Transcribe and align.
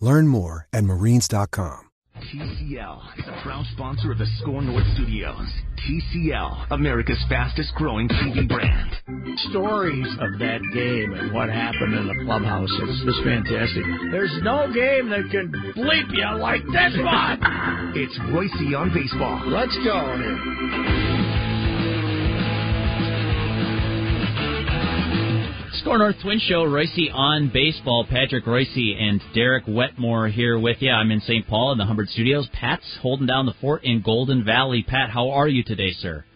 Learn 0.00 0.28
more 0.28 0.66
at 0.72 0.84
marines.com. 0.84 1.88
TCL 2.18 3.18
is 3.18 3.24
a 3.28 3.40
proud 3.42 3.64
sponsor 3.72 4.10
of 4.10 4.18
the 4.18 4.26
SKOR 4.40 4.60
North 4.62 4.86
Studios. 4.94 5.46
TCL, 5.86 6.66
America's 6.72 7.22
fastest 7.28 7.72
growing 7.76 8.08
TV 8.08 8.46
brand. 8.48 8.90
Stories 9.50 10.08
of 10.20 10.38
that 10.40 10.60
game 10.74 11.14
and 11.14 11.32
what 11.32 11.48
happened 11.48 11.94
in 11.94 12.08
the 12.08 12.24
clubhouse 12.24 12.70
is 12.70 13.02
just 13.04 13.22
fantastic. 13.22 13.84
There's 14.10 14.34
no 14.42 14.66
game 14.66 15.10
that 15.10 15.30
can 15.30 15.52
bleep 15.76 16.10
you 16.12 16.38
like 16.42 16.62
this 16.66 16.98
one. 16.98 17.38
It's 17.94 18.18
Reusse 18.30 18.76
on 18.76 18.92
baseball. 18.92 19.42
Let's 19.46 19.76
go 19.84 20.16
here. 20.18 21.47
SKOR 25.88 25.96
North 25.96 26.20
Twin 26.20 26.38
Show, 26.38 26.66
Reusse 26.66 27.14
on 27.14 27.48
baseball. 27.48 28.04
Patrick 28.04 28.44
Reusse 28.44 28.94
and 29.00 29.22
Derek 29.32 29.64
Wetmore 29.66 30.28
here 30.28 30.58
with 30.58 30.76
you. 30.80 30.90
I'm 30.90 31.10
in 31.10 31.20
St. 31.22 31.46
Paul 31.46 31.72
in 31.72 31.78
the 31.78 31.86
Hubbard 31.86 32.10
Studios. 32.10 32.46
Pat's 32.52 32.98
holding 33.00 33.26
down 33.26 33.46
the 33.46 33.54
fort 33.58 33.84
in 33.84 34.02
Golden 34.02 34.44
Valley. 34.44 34.84
Pat, 34.86 35.08
how 35.08 35.30
are 35.30 35.48
you 35.48 35.64
today, 35.64 35.92
sir? 35.92 36.26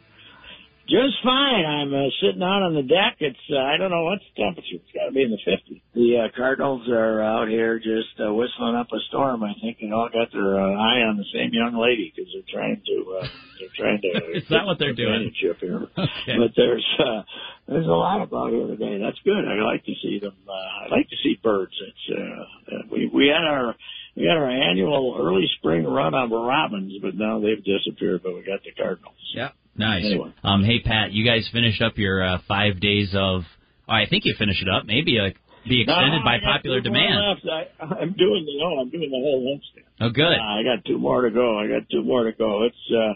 Just 0.93 1.25
fine. 1.25 1.65
I'm 1.65 1.89
uh, 1.89 2.13
sitting 2.21 2.45
out 2.45 2.61
on 2.61 2.77
the 2.77 2.85
deck. 2.85 3.17
It's 3.25 3.41
uh, 3.49 3.57
I 3.57 3.81
don't 3.81 3.89
know 3.89 4.05
what's 4.05 4.29
the 4.37 4.45
temperature. 4.45 4.77
It's 4.77 4.93
got 4.93 5.09
to 5.09 5.13
be 5.17 5.25
in 5.25 5.33
the 5.33 5.41
50s. 5.41 5.81
The 5.97 6.29
uh, 6.29 6.37
Cardinals 6.37 6.85
are 6.93 7.25
out 7.25 7.49
here 7.49 7.81
just 7.81 8.13
uh, 8.21 8.29
whistling 8.29 8.77
up 8.77 8.93
a 8.93 9.01
storm. 9.09 9.41
I 9.43 9.57
think 9.57 9.81
they 9.81 9.89
all 9.89 10.13
got 10.13 10.29
their 10.37 10.61
uh, 10.61 10.77
eye 10.77 11.01
on 11.09 11.17
the 11.17 11.25
same 11.33 11.49
young 11.57 11.81
lady 11.81 12.13
because 12.13 12.29
they're 12.29 12.45
trying 12.45 12.85
to 12.85 12.97
uh, 13.09 13.29
they're 13.57 13.73
trying 13.73 14.05
to. 14.05 14.37
Is 14.37 14.45
that 14.53 14.69
what 14.69 14.79
they're 14.79 14.93
doing? 14.93 15.33
Chip 15.41 15.65
here. 15.65 15.89
Okay. 15.97 16.37
But 16.37 16.53
there's 16.57 16.87
uh, 17.01 17.23
there's 17.67 17.87
a 17.87 17.97
lot 17.97 18.21
about 18.21 18.51
here 18.51 18.67
today. 18.67 19.01
That's 19.01 19.19
good. 19.25 19.49
I 19.49 19.65
like 19.65 19.85
to 19.87 19.95
see 20.03 20.21
them. 20.21 20.37
Uh, 20.47 20.53
I 20.53 20.89
like 20.91 21.09
to 21.09 21.17
see 21.23 21.41
birds. 21.43 21.73
It's 21.73 22.05
uh, 22.13 22.75
uh, 22.77 22.83
we 22.93 23.11
we 23.13 23.27
had 23.33 23.49
our 23.49 23.75
we 24.15 24.25
had 24.25 24.37
our 24.37 24.51
annual 24.51 25.17
early 25.19 25.49
spring 25.57 25.85
run 25.85 26.15
on 26.15 26.31
robins, 26.31 26.93
but 27.01 27.15
now 27.15 27.41
they've 27.41 27.65
disappeared. 27.65 28.21
But 28.23 28.35
we 28.35 28.43
got 28.45 28.63
the 28.63 28.73
Cardinals. 28.73 29.17
Yeah. 29.35 29.51
Nice. 29.83 30.05
Anyway. 30.07 30.33
Um, 30.43 30.63
hey, 30.65 30.81
Pat, 30.85 31.13
you 31.13 31.27
guys 31.27 31.49
finished 31.53 31.83
up 31.83 31.99
your 31.99 32.23
uh, 32.23 32.39
five 32.47 32.81
days 32.81 33.11
of. 33.15 33.43
Oh, 33.89 33.93
I 33.93 34.07
think 34.09 34.25
you 34.25 34.35
finished 34.39 34.63
it 34.63 34.69
up. 34.71 34.87
Maybe 34.87 35.19
uh, 35.19 35.35
be 35.69 35.83
extended 35.83 36.23
No, 36.23 36.25
by 36.25 36.39
popular 36.43 36.81
demand. 36.81 37.19
I, 37.51 37.67
I'm 37.83 38.13
doing 38.15 38.47
the 38.47 38.55
no, 38.59 38.81
I'm 38.81 38.91
doing 38.91 39.11
the 39.11 39.19
whole 39.19 39.43
homestand. 39.43 39.85
Oh, 40.01 40.11
good. 40.11 40.39
Uh, 40.39 40.59
I 40.59 40.63
got 40.63 40.85
two 40.85 40.99
more 40.99 41.23
to 41.23 41.31
go. 41.31 41.59
I 41.59 41.67
got 41.67 41.89
two 41.91 42.03
more 42.03 42.25
to 42.25 42.33
go. 42.33 42.65
It's. 42.65 42.85
uh 42.95 43.15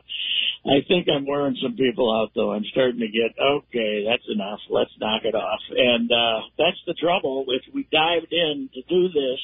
I 0.66 0.82
think 0.88 1.06
I'm 1.06 1.24
wearing 1.26 1.54
some 1.62 1.76
people 1.76 2.10
out 2.10 2.32
though. 2.34 2.50
I'm 2.52 2.64
starting 2.72 2.98
to 2.98 3.06
get 3.06 3.38
okay. 3.38 4.04
That's 4.04 4.26
enough. 4.28 4.58
Let's 4.68 4.90
knock 4.98 5.22
it 5.22 5.34
off. 5.36 5.60
And 5.70 6.10
uh 6.10 6.40
that's 6.58 6.82
the 6.88 6.94
trouble. 6.94 7.44
If 7.48 7.62
we 7.72 7.86
dived 7.92 8.32
in 8.32 8.68
to 8.74 8.82
do 8.88 9.06
this 9.14 9.38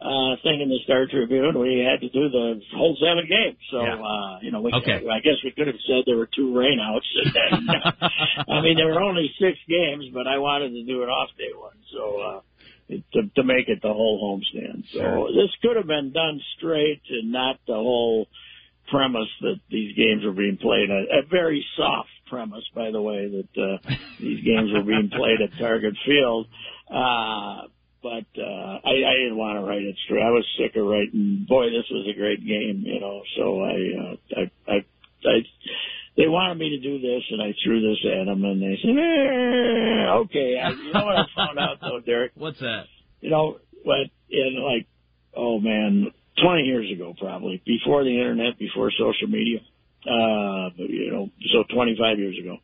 uh 0.00 0.36
thing 0.42 0.60
in 0.60 0.68
the 0.68 0.78
Star 0.84 1.06
Tribune, 1.10 1.58
we 1.58 1.80
had 1.80 2.00
to 2.00 2.10
do 2.10 2.28
the 2.28 2.60
whole 2.76 2.96
seven 3.00 3.26
games. 3.28 3.56
So 3.70 3.82
Yeah. 3.82 3.96
uh 3.96 4.38
you 4.42 4.50
know, 4.50 4.60
we, 4.60 4.72
Okay. 4.72 5.00
I 5.08 5.20
guess 5.20 5.40
we 5.44 5.52
could 5.52 5.66
have 5.68 5.80
said 5.86 6.04
there 6.06 6.16
were 6.18 6.28
two 6.34 6.52
rainouts. 6.52 7.08
And 7.16 7.32
then, 7.38 7.82
I 8.48 8.60
mean, 8.60 8.76
there 8.76 8.88
were 8.88 9.00
only 9.02 9.30
six 9.40 9.58
games, 9.68 10.06
but 10.12 10.26
I 10.26 10.38
wanted 10.38 10.70
to 10.70 10.84
do 10.84 11.02
an 11.02 11.08
off 11.08 11.30
day 11.38 11.52
one. 11.56 11.78
So. 11.92 12.20
uh 12.20 12.40
to, 12.88 13.22
to 13.34 13.42
make 13.42 13.66
it 13.66 13.80
the 13.82 13.92
whole 13.92 14.22
homestand. 14.22 14.84
So 14.92 15.00
Sure. 15.00 15.28
this 15.34 15.50
could 15.60 15.74
have 15.76 15.88
been 15.88 16.12
done 16.12 16.40
straight 16.56 17.02
and 17.10 17.32
not 17.32 17.58
the 17.66 17.74
whole 17.74 18.28
premise 18.88 19.28
that 19.40 19.58
these 19.68 19.96
games 19.96 20.24
were 20.24 20.30
being 20.30 20.56
played. 20.56 20.88
A, 20.88 21.18
a 21.18 21.22
very 21.28 21.66
soft 21.76 22.10
premise, 22.28 22.62
by 22.76 22.92
the 22.92 23.02
way, 23.02 23.26
that 23.28 23.60
uh, 23.60 23.78
these 24.20 24.44
games 24.44 24.70
were 24.72 24.84
being 24.84 25.10
played 25.10 25.40
at 25.42 25.58
Target 25.58 25.94
Field. 26.06 26.46
Uh, 26.88 27.62
but 28.06 28.40
uh, 28.40 28.78
I, 28.86 28.94
I 29.02 29.14
didn't 29.18 29.36
want 29.36 29.58
to 29.58 29.66
write 29.66 29.82
it 29.82 29.96
straight. 30.04 30.22
I 30.22 30.30
was 30.30 30.46
sick 30.54 30.76
of 30.76 30.86
writing. 30.86 31.44
Boy, 31.48 31.66
this 31.66 31.90
was 31.90 32.06
a 32.06 32.18
great 32.18 32.38
game, 32.46 32.84
you 32.86 33.00
know. 33.00 33.22
So 33.36 33.62
I, 33.62 33.74
uh, 33.98 34.16
I, 34.38 34.72
I, 34.72 34.76
I, 35.26 35.36
they 36.16 36.28
wanted 36.28 36.58
me 36.58 36.70
to 36.70 36.80
do 36.80 37.00
this, 37.00 37.22
and 37.30 37.42
I 37.42 37.52
threw 37.64 37.80
this 37.82 37.98
at 38.06 38.26
them, 38.26 38.44
and 38.44 38.62
they 38.62 38.78
said, 38.80 38.94
eh, 38.94 40.10
"Okay." 40.24 40.56
I, 40.56 40.70
you 40.70 40.92
know 40.92 41.04
what 41.04 41.18
I 41.18 41.26
found 41.34 41.58
out 41.58 41.78
though, 41.80 42.00
Derek? 42.00 42.32
What's 42.36 42.60
that? 42.60 42.86
you 43.20 43.30
know, 43.30 43.58
what 43.82 44.06
in 44.30 44.62
like, 44.62 44.86
oh 45.36 45.58
man, 45.58 46.12
20 46.42 46.62
years 46.62 46.90
ago 46.92 47.14
probably, 47.18 47.62
before 47.66 48.04
the 48.04 48.10
internet, 48.10 48.58
before 48.58 48.90
social 48.92 49.28
media, 49.28 49.60
uh, 50.06 50.70
you 50.76 51.10
know, 51.10 51.30
so 51.52 51.64
25 51.74 52.18
years 52.18 52.38
ago, 52.38 52.56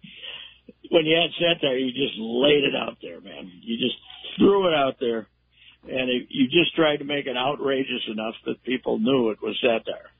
when 0.90 1.06
you 1.06 1.16
had 1.16 1.30
sat 1.38 1.58
there, 1.62 1.76
you 1.76 1.90
just 1.90 2.14
laid 2.18 2.64
it 2.64 2.76
out 2.76 2.98
there, 3.02 3.20
man. 3.20 3.50
You 3.62 3.78
just 3.78 3.96
threw 4.38 4.68
it 4.68 4.74
out 4.74 4.96
there, 5.00 5.26
and 5.84 6.10
it, 6.10 6.26
you 6.30 6.46
just 6.46 6.74
tried 6.76 6.98
to 6.98 7.04
make 7.04 7.26
it 7.26 7.36
outrageous 7.36 8.02
enough 8.10 8.34
that 8.46 8.62
people 8.62 8.98
knew 8.98 9.30
it 9.30 9.42
was 9.42 9.58
satire. 9.60 10.10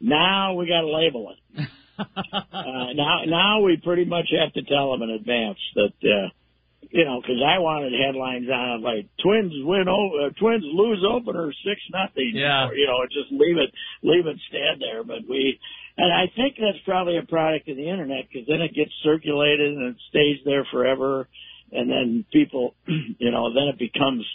Now 0.00 0.54
we 0.54 0.66
got 0.66 0.82
to 0.82 0.90
label 0.90 1.32
it. 1.32 1.68
uh, 1.98 2.92
now, 2.94 3.22
now 3.26 3.60
we 3.60 3.76
pretty 3.82 4.04
much 4.04 4.28
have 4.38 4.52
to 4.54 4.62
tell 4.62 4.92
them 4.92 5.02
in 5.02 5.10
advance 5.10 5.58
that, 5.74 5.94
uh, 6.02 6.28
you 6.90 7.04
know, 7.04 7.20
because 7.20 7.42
I 7.44 7.58
wanted 7.58 7.92
headlines 7.92 8.48
on 8.50 8.78
it 8.78 8.82
like 8.82 9.08
Twins 9.22 9.52
win, 9.64 9.88
o- 9.88 10.26
uh, 10.26 10.30
Twins 10.38 10.64
lose 10.64 11.04
opener 11.08 11.52
six 11.64 11.80
nothing. 11.90 12.32
Yeah. 12.34 12.68
Or, 12.68 12.74
you 12.74 12.86
know, 12.86 13.02
just 13.06 13.32
leave 13.32 13.56
it, 13.56 13.72
leave 14.02 14.26
it 14.26 14.38
stand 14.48 14.80
there. 14.80 15.02
But 15.02 15.28
we, 15.28 15.58
and 15.96 16.12
I 16.12 16.30
think 16.34 16.56
that's 16.58 16.82
probably 16.84 17.18
a 17.18 17.22
product 17.22 17.68
of 17.68 17.76
the 17.76 17.88
internet 17.88 18.26
because 18.28 18.46
then 18.46 18.60
it 18.60 18.74
gets 18.74 18.92
circulated 19.02 19.72
and 19.72 19.94
it 19.94 19.96
stays 20.10 20.38
there 20.44 20.66
forever, 20.70 21.28
and 21.72 21.90
then 21.90 22.24
people, 22.32 22.74
you 22.86 23.30
know, 23.30 23.54
then 23.54 23.68
it 23.68 23.78
becomes 23.78 24.26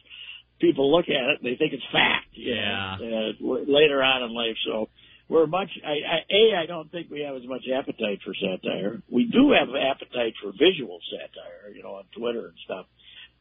people 0.59 0.91
look 0.91 1.05
at 1.05 1.29
it 1.29 1.41
and 1.41 1.45
they 1.45 1.55
think 1.55 1.73
it's 1.73 1.83
fact. 1.91 2.27
Yeah. 2.33 2.97
know, 2.99 3.31
uh, 3.39 3.65
later 3.67 4.03
on 4.03 4.23
in 4.23 4.33
life, 4.35 4.55
so 4.65 4.89
we're 5.29 5.47
much. 5.47 5.69
I, 5.85 5.89
I, 5.89 6.19
a, 6.29 6.63
I 6.63 6.65
don't 6.65 6.91
think 6.91 7.09
we 7.09 7.21
have 7.21 7.35
as 7.35 7.47
much 7.47 7.61
appetite 7.69 8.19
for 8.25 8.33
satire. 8.33 9.01
We 9.11 9.29
do 9.31 9.53
have 9.53 9.69
appetite 9.69 10.33
for 10.41 10.51
visual 10.51 10.99
satire, 11.11 11.71
you 11.73 11.83
know, 11.83 11.95
on 11.95 12.05
Twitter 12.17 12.47
and 12.47 12.57
stuff. 12.65 12.87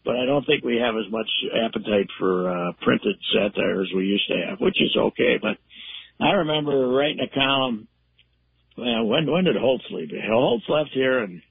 But 0.04 0.16
I 0.16 0.26
don't 0.26 0.44
think 0.46 0.64
we 0.64 0.76
have 0.76 0.94
as 0.96 1.10
much 1.10 1.28
appetite 1.64 2.08
for 2.18 2.50
uh, 2.50 2.72
printed 2.82 3.16
satire 3.32 3.82
as 3.82 3.88
we 3.94 4.04
used 4.04 4.28
to 4.28 4.46
have, 4.48 4.60
which 4.60 4.80
is 4.80 4.96
okay. 4.96 5.38
But 5.40 5.56
I 6.20 6.32
remember 6.32 6.88
writing 6.88 7.20
a 7.20 7.34
column. 7.34 7.88
Well, 8.76 9.04
when 9.06 9.30
when 9.30 9.44
did 9.44 9.56
Holtz 9.56 9.84
leave? 9.90 10.10
Holtz 10.30 10.64
left 10.68 10.90
here 10.92 11.24
in 11.24 11.42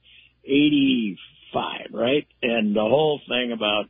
'85, 0.46 1.94
right? 1.94 2.28
And 2.42 2.76
the 2.76 2.82
whole 2.82 3.20
thing 3.28 3.52
about 3.52 3.86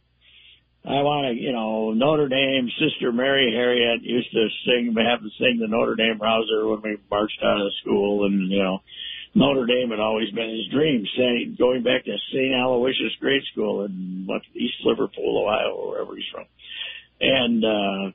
I 0.87 1.03
want 1.03 1.27
to, 1.27 1.33
you 1.35 1.51
know, 1.51 1.91
Notre 1.91 2.29
Dame, 2.29 2.71
Sister 2.79 3.11
Mary 3.11 3.51
Harriet 3.51 4.03
used 4.03 4.31
to 4.31 4.47
sing, 4.63 4.95
have 4.95 5.19
to 5.19 5.29
sing 5.37 5.59
the 5.59 5.67
Notre 5.67 5.95
Dame 5.95 6.17
rouser 6.17 6.65
when 6.65 6.81
we 6.81 6.97
marched 7.11 7.43
out 7.43 7.59
of 7.59 7.75
school, 7.81 8.25
and 8.25 8.49
you 8.49 8.63
know, 8.63 8.79
Notre 9.35 9.65
Dame 9.65 9.89
had 9.89 9.99
always 9.99 10.31
been 10.31 10.49
his 10.49 10.71
dream. 10.71 11.03
Saying, 11.17 11.57
going 11.59 11.83
back 11.83 12.05
to 12.05 12.15
St. 12.31 12.55
Aloysius 12.55 13.19
Grade 13.19 13.43
School 13.51 13.83
in 13.83 14.23
what, 14.27 14.43
East 14.55 14.79
Liverpool, 14.85 15.43
Ohio, 15.43 15.91
wherever 15.91 16.15
he's 16.15 16.23
from, 16.31 16.45
and 17.19 17.65
uh, 17.65 18.11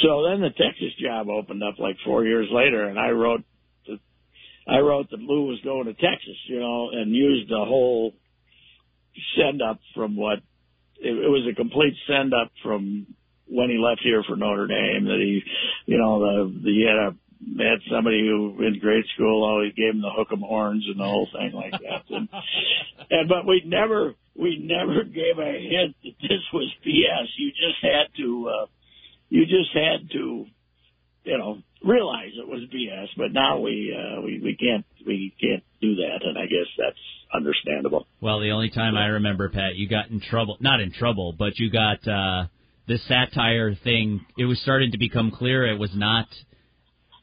so 0.00 0.24
then 0.30 0.40
the 0.40 0.56
Texas 0.56 0.96
job 0.96 1.28
opened 1.28 1.62
up 1.62 1.78
like 1.78 1.96
four 2.06 2.24
years 2.24 2.48
later, 2.50 2.88
and 2.88 2.98
I 2.98 3.10
wrote, 3.10 3.44
I 4.66 4.78
wrote 4.78 5.10
that 5.10 5.20
Lou 5.20 5.46
was 5.46 5.60
going 5.60 5.84
to 5.86 5.94
Texas, 5.94 6.40
you 6.46 6.60
know, 6.60 6.88
and 6.88 7.14
used 7.14 7.50
the 7.50 7.64
whole 7.68 8.14
send 9.36 9.60
up 9.60 9.80
from 9.94 10.16
what 10.16 10.38
it, 11.00 11.12
it 11.12 11.28
was 11.28 11.46
a 11.50 11.54
complete 11.54 11.94
send 12.06 12.34
up 12.34 12.50
from 12.62 13.06
when 13.46 13.70
he 13.70 13.78
left 13.78 14.00
here 14.02 14.22
for 14.26 14.36
Notre 14.36 14.66
Dame 14.66 15.04
that 15.04 15.18
he, 15.18 15.42
you 15.86 15.98
know, 15.98 16.20
the, 16.20 16.60
the 16.64 16.70
he 16.70 16.86
had 16.86 16.96
a 16.96 17.16
had 17.56 17.78
somebody 17.90 18.26
who 18.26 18.62
in 18.62 18.78
grade 18.80 19.04
school 19.14 19.44
always 19.44 19.72
gave 19.74 19.94
him 19.94 20.02
the 20.02 20.10
hook 20.10 20.28
'em 20.32 20.40
horns 20.40 20.84
and 20.88 20.98
the 20.98 21.04
whole 21.04 21.28
thing 21.32 21.52
like 21.52 21.72
that. 21.72 22.02
And, 22.10 22.28
and 23.10 23.28
but 23.28 23.46
we 23.46 23.62
never 23.64 24.14
we 24.34 24.58
never 24.58 25.04
gave 25.04 25.38
a 25.38 25.52
hint 25.52 25.96
that 26.02 26.18
this 26.20 26.44
was 26.52 26.72
BS. 26.84 27.28
You 27.38 27.50
just 27.50 27.82
had 27.82 28.06
to 28.16 28.48
uh, 28.48 28.66
you 29.28 29.46
just 29.46 29.72
had 29.72 30.10
to 30.12 30.46
you 31.24 31.38
know 31.38 31.58
realize 31.84 32.32
it 32.36 32.48
was 32.48 32.68
BS. 32.74 33.08
But 33.16 33.32
now 33.32 33.60
we 33.60 33.94
uh, 33.96 34.20
we 34.20 34.40
we 34.42 34.56
can't 34.56 34.84
we 35.06 35.32
can't 35.40 35.64
do 35.80 35.94
that, 35.96 36.20
and 36.22 36.36
I 36.36 36.46
guess 36.46 36.66
that's 36.76 36.98
understandable. 37.34 38.06
Well, 38.20 38.40
the 38.40 38.50
only 38.50 38.70
time 38.70 38.96
I 38.96 39.06
remember, 39.06 39.48
Pat, 39.48 39.76
you 39.76 39.88
got 39.88 40.08
in 40.10 40.20
trouble, 40.20 40.56
not 40.60 40.80
in 40.80 40.92
trouble, 40.92 41.34
but 41.38 41.58
you 41.58 41.70
got 41.70 42.06
uh, 42.08 42.46
this 42.86 43.06
satire 43.06 43.74
thing. 43.84 44.24
It 44.36 44.46
was 44.46 44.60
starting 44.62 44.92
to 44.92 44.98
become 44.98 45.30
clear 45.30 45.66
it 45.66 45.78
was 45.78 45.90
not 45.94 46.26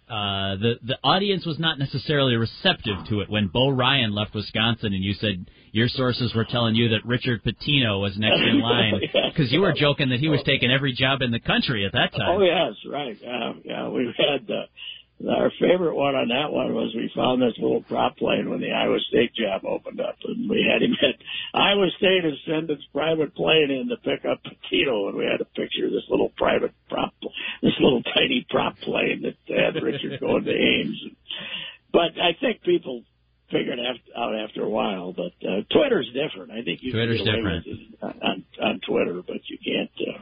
uh, 0.08 0.54
the 0.58 0.74
the 0.84 0.98
audience 1.04 1.48
was 1.48 1.58
not 1.58 1.80
necessarily 1.80 2.36
receptive 2.36 3.08
to 3.10 3.22
it 3.22 3.30
when 3.30 3.48
Bo 3.48 3.70
Ryan 3.70 4.14
left 4.14 4.36
Wisconsin, 4.36 4.94
and 4.94 5.04
you 5.04 5.14
said 5.14 5.50
your 5.72 5.88
sources 5.88 6.32
were 6.36 6.46
telling 6.46 6.76
you 6.76 6.90
that 6.90 7.04
Richard 7.06 7.44
Pitino 7.44 8.00
was 8.00 8.16
next 8.16 8.40
in 8.40 8.62
line 8.62 9.02
because 9.34 9.52
you 9.52 9.62
were 9.62 9.74
joking 9.74 10.10
that 10.10 10.20
he 10.20 10.28
was 10.28 10.42
taking 10.46 10.70
every 10.70 10.94
job 10.94 11.24
in 11.24 11.32
the 11.32 11.40
country 11.40 11.88
at 11.88 11.94
that 11.94 12.12
time. 12.12 12.38
Oh 12.38 12.44
yes, 12.44 12.74
right. 12.88 13.18
Uh, 13.18 13.54
yeah, 13.64 13.90
we 13.90 14.14
had 14.16 14.48
uh, 14.48 14.66
our 15.24 15.52
favorite 15.60 15.96
one 15.96 16.16
on 16.16 16.28
that 16.28 16.52
one 16.52 16.74
was 16.74 16.94
we 16.94 17.10
found 17.16 17.42
this 17.42 17.58
little 17.58 17.82
prop 17.82 18.18
plane 18.18 18.50
when 18.50 18.60
the 18.60 18.72
Iowa 18.72 19.00
State 19.08 19.34
job 19.34 19.64
opened 19.64 20.02
up, 20.02 20.18
and 20.26 20.50
we 20.50 20.68
had 20.68 20.84
him 20.84 20.92
at 21.02 21.16
Iowa 21.54 21.88
State 21.98 22.22
to 22.24 22.36
send 22.46 22.70
its 22.70 22.84
private 22.92 23.34
plane 23.34 23.72
in 23.72 23.88
to 23.88 23.98
pick 23.98 24.26
up 24.26 24.44
Pitino, 24.44 25.08
and 25.08 25.18
we 25.18 25.26
had 25.26 25.40
a 25.40 25.46
picture 25.46 25.86
of 25.86 25.92
this 25.92 26.10
little 26.10 26.30
private 26.36 26.74
prop, 26.90 27.14
this 27.62 27.80
little 27.80 28.04
tiny 28.04 28.46
prop 28.50 28.78
plane 28.80 29.24
that 29.24 29.38
had 29.48 29.82
Richard 29.82 30.20
going 30.20 30.44
to 30.44 30.52
Ames. 30.52 31.00
But 31.92 32.20
I 32.20 32.36
think 32.40 32.62
people 32.64 33.04
figured 33.52 33.80
out 33.80 34.36
after 34.36 34.64
a 34.64 34.70
while. 34.70 35.14
But 35.14 35.34
uh, 35.48 35.62
Twitter's 35.72 36.12
different. 36.14 36.52
I 36.52 36.64
think 36.64 36.82
you 36.82 36.92
Twitter's 36.92 37.22
can 37.22 37.26
get 37.26 37.34
away 37.40 37.62
different 37.62 37.66
with 37.66 37.80
it 37.80 38.04
on, 38.04 38.22
on 38.22 38.46
on 38.62 38.80
Twitter, 38.88 39.22
but 39.26 39.42
you 39.48 39.58
can't. 39.64 39.92
Uh, 39.96 40.22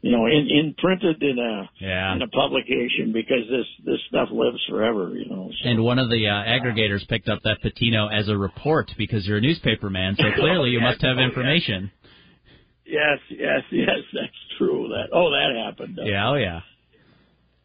you 0.00 0.12
know, 0.12 0.26
in, 0.26 0.46
in 0.48 0.74
printed 0.78 1.22
in 1.22 1.38
a 1.38 1.68
Yeah. 1.80 2.14
in 2.14 2.22
a 2.22 2.28
publication 2.28 3.12
because 3.12 3.48
this 3.50 3.66
this 3.84 4.00
stuff 4.08 4.28
lives 4.30 4.62
forever. 4.68 5.10
You 5.14 5.28
know, 5.28 5.50
so. 5.62 5.68
And 5.68 5.82
one 5.82 5.98
of 5.98 6.08
the 6.08 6.28
uh, 6.28 6.32
aggregators 6.44 7.06
picked 7.08 7.28
up 7.28 7.40
that 7.44 7.58
Pitino 7.64 8.08
as 8.12 8.28
a 8.28 8.36
report 8.36 8.90
because 8.96 9.26
you're 9.26 9.38
a 9.38 9.40
newspaper 9.40 9.90
man, 9.90 10.14
so 10.16 10.24
clearly 10.36 10.70
you 10.70 10.80
must 10.88 11.02
have 11.02 11.16
Oh, 11.18 11.22
information. 11.22 11.90
yes, 12.86 13.18
yes, 13.30 13.62
yes, 13.72 13.98
that's 14.14 14.40
true. 14.58 14.88
That 14.88 15.08
oh, 15.12 15.30
that 15.30 15.64
happened. 15.66 15.98
Uh, 15.98 16.04
Yeah, 16.04 16.30
oh 16.30 16.34
yeah. 16.34 16.60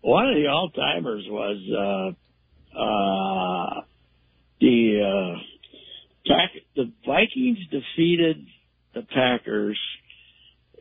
One 0.02 0.28
of 0.28 0.36
the 0.36 0.48
all 0.48 0.70
timers 0.72 1.24
was 1.30 2.16
uh, 2.76 2.78
uh, 2.78 3.82
the 4.60 5.02
uh, 5.02 5.40
Pack, 6.28 6.52
the 6.76 6.92
Vikings 7.06 7.60
defeated 7.72 8.46
the 8.94 9.02
Packers 9.04 9.80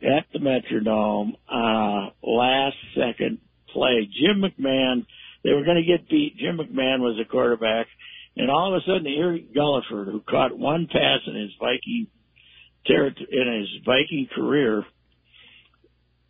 at 0.03 0.25
the 0.33 0.39
Metrodome 0.39 1.33
a 1.49 1.55
uh, 1.55 2.09
last 2.21 2.75
second 2.95 3.39
play. 3.71 4.09
Jim 4.21 4.41
McMahon, 4.41 5.05
they 5.43 5.51
were 5.51 5.63
going 5.63 5.77
to 5.77 5.83
get 5.83 6.09
beat. 6.09 6.37
Jim 6.37 6.57
McMahon 6.57 6.99
was 6.99 7.17
the 7.17 7.29
quarterback, 7.29 7.87
and 8.35 8.49
all 8.49 8.73
of 8.73 8.81
a 8.81 8.85
sudden, 8.85 9.07
Eric 9.07 9.53
Guliford, 9.53 10.11
who 10.11 10.21
caught 10.21 10.57
one 10.57 10.87
pass 10.91 11.19
in 11.27 11.35
his 11.35 11.51
Viking 11.59 12.07
territory 12.85 13.27
in 13.31 13.59
his 13.59 13.69
Viking 13.85 14.27
career, 14.33 14.83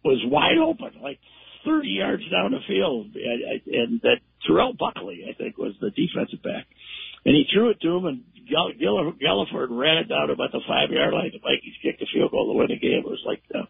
was 0.04 0.22
wide 0.26 0.58
open, 0.58 1.02
like 1.02 1.20
30 1.66 1.88
yards 1.88 2.24
down 2.30 2.52
the 2.52 2.60
field, 2.68 3.16
and 3.16 4.02
that 4.02 4.20
Terrell 4.46 4.74
Buckley, 4.74 5.26
I 5.30 5.34
think, 5.34 5.58
was 5.58 5.74
the 5.80 5.92
defensive 5.92 6.44
back, 6.44 6.68
and 7.26 7.36
he 7.36 7.46
threw 7.52 7.70
it 7.70 7.82
to 7.82 7.98
him, 7.98 8.06
and 8.06 8.24
Gill- 8.48 8.74
Guliford 9.22 9.68
ran 9.72 9.98
it 9.98 10.10
down 10.10 10.30
about 10.30 10.52
the 10.52 10.62
five 10.68 10.90
yard 10.92 11.14
line. 11.14 11.32
The 11.34 11.40
Vikings 11.40 11.78
kicked 11.82 12.00
the 12.00 12.08
field 12.14 12.32
goal 12.32 12.52
to 12.52 12.58
win 12.58 12.68
the 12.68 12.80
game. 12.80 13.04
It 13.06 13.10
was 13.10 13.24
like, 13.26 13.42
uh, 13.54 13.66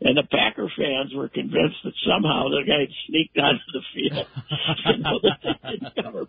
and 0.00 0.16
the 0.16 0.24
Packer 0.30 0.70
fans 0.76 1.14
were 1.14 1.28
convinced 1.28 1.76
that 1.84 1.94
somehow 2.06 2.48
the 2.48 2.64
guy 2.66 2.86
sneaked 3.08 3.38
onto 3.38 3.72
the 3.72 3.82
field. 3.94 4.26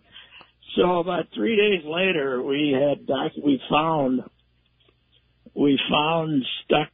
So 0.76 1.00
about 1.00 1.26
three 1.34 1.56
days 1.56 1.84
later, 1.84 2.40
we 2.42 2.70
had 2.72 3.06
doc- 3.06 3.32
we 3.42 3.60
found 3.68 4.22
we 5.54 5.78
found 5.90 6.44
stuck 6.64 6.88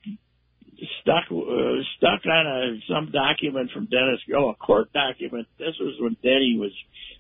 stuck 1.02 1.24
uh, 1.30 1.82
stuck 1.96 2.24
on 2.24 2.46
a 2.46 2.80
some 2.88 3.10
document 3.12 3.70
from 3.72 3.86
Dennis 3.86 4.20
Go, 4.28 4.50
a 4.50 4.54
court 4.54 4.92
document. 4.92 5.48
This 5.58 5.74
was 5.78 5.96
when 6.00 6.16
Denny 6.22 6.56
was 6.58 6.72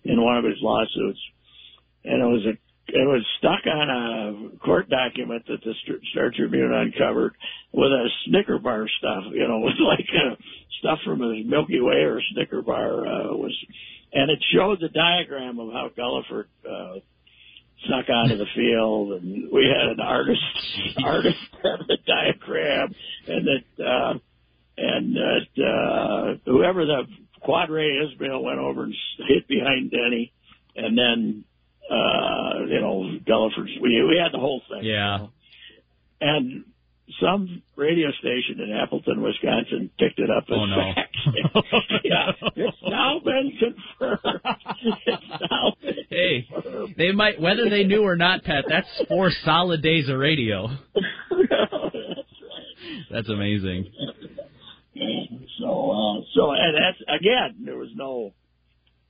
in 0.04 0.22
one 0.22 0.38
of 0.38 0.44
his 0.44 0.56
lawsuits, 0.62 1.20
and 2.04 2.22
it 2.22 2.26
was 2.26 2.46
a 2.46 2.63
it 2.88 3.06
was 3.08 3.24
stuck 3.38 3.66
on 3.66 3.88
a 3.90 4.58
court 4.58 4.88
document 4.90 5.44
that 5.48 5.62
the 5.64 5.74
Star 6.12 6.30
Tribune 6.34 6.72
uncovered 6.72 7.34
with 7.72 7.90
a 7.90 8.08
Snicker 8.26 8.58
bar 8.58 8.86
stuff, 8.98 9.24
you 9.32 9.46
know, 9.46 9.58
with 9.64 9.74
like 9.80 10.08
uh, 10.14 10.36
stuff 10.80 10.98
from 11.04 11.22
a 11.22 11.42
Milky 11.44 11.80
Way 11.80 12.04
or 12.04 12.20
Snicker 12.32 12.62
bar 12.62 13.06
uh, 13.06 13.34
was, 13.34 13.56
and 14.12 14.30
it 14.30 14.38
showed 14.54 14.80
the 14.80 14.88
diagram 14.88 15.58
of 15.58 15.72
how 15.72 15.90
Guliford 15.96 16.46
uh, 16.68 17.00
snuck 17.86 18.08
onto 18.08 18.36
the 18.36 18.46
field, 18.54 19.12
and 19.12 19.50
we 19.50 19.66
had 19.66 19.88
an 19.88 20.00
artist 20.00 20.40
artist 21.04 21.36
have 21.62 21.86
the 21.88 21.98
diagram, 22.06 22.94
and 23.26 23.46
that 23.46 23.84
uh, 23.84 24.18
and 24.76 25.16
that 25.16 25.64
uh, 25.64 26.50
whoever 26.50 26.84
the 26.84 27.04
Qadry 27.46 28.12
Ismail 28.12 28.42
went 28.42 28.58
over 28.58 28.84
and 28.84 28.94
hit 29.28 29.48
behind 29.48 29.90
Denny, 29.90 30.32
and 30.76 30.96
then 30.96 31.44
uh, 31.90 32.33
Guliford's. 33.26 33.70
We 33.80 34.02
we 34.02 34.20
had 34.22 34.32
the 34.32 34.38
whole 34.40 34.62
thing. 34.68 34.80
Yeah. 34.84 35.26
And 36.20 36.64
some 37.20 37.62
radio 37.76 38.10
station 38.12 38.60
in 38.60 38.72
Appleton, 38.72 39.20
Wisconsin, 39.20 39.90
picked 39.98 40.18
it 40.18 40.30
up 40.30 40.44
as 40.48 40.56
Oh, 40.58 40.64
no. 40.64 40.76
fact. 40.94 41.16
yeah, 42.04 42.32
it's 42.56 42.76
now 42.82 43.20
been 43.22 43.52
confirmed. 43.58 44.40
It's 45.06 45.22
now 45.50 45.74
been 45.82 45.94
Hey, 46.08 46.46
confirmed. 46.50 46.94
they 46.96 47.12
might 47.12 47.38
whether 47.40 47.68
they 47.68 47.84
knew 47.84 48.02
or 48.02 48.16
not, 48.16 48.42
Pat. 48.44 48.64
That's 48.68 48.88
four 49.08 49.30
solid 49.44 49.82
days 49.82 50.08
of 50.08 50.18
radio. 50.18 50.68
That's 50.94 51.42
right. 51.50 52.24
That's 53.10 53.28
amazing. 53.28 53.92
So, 55.58 55.90
uh, 55.90 56.20
so, 56.34 56.52
and 56.52 56.74
that's 56.76 56.98
again, 57.20 57.64
there 57.64 57.76
was 57.76 57.88
no. 57.94 58.32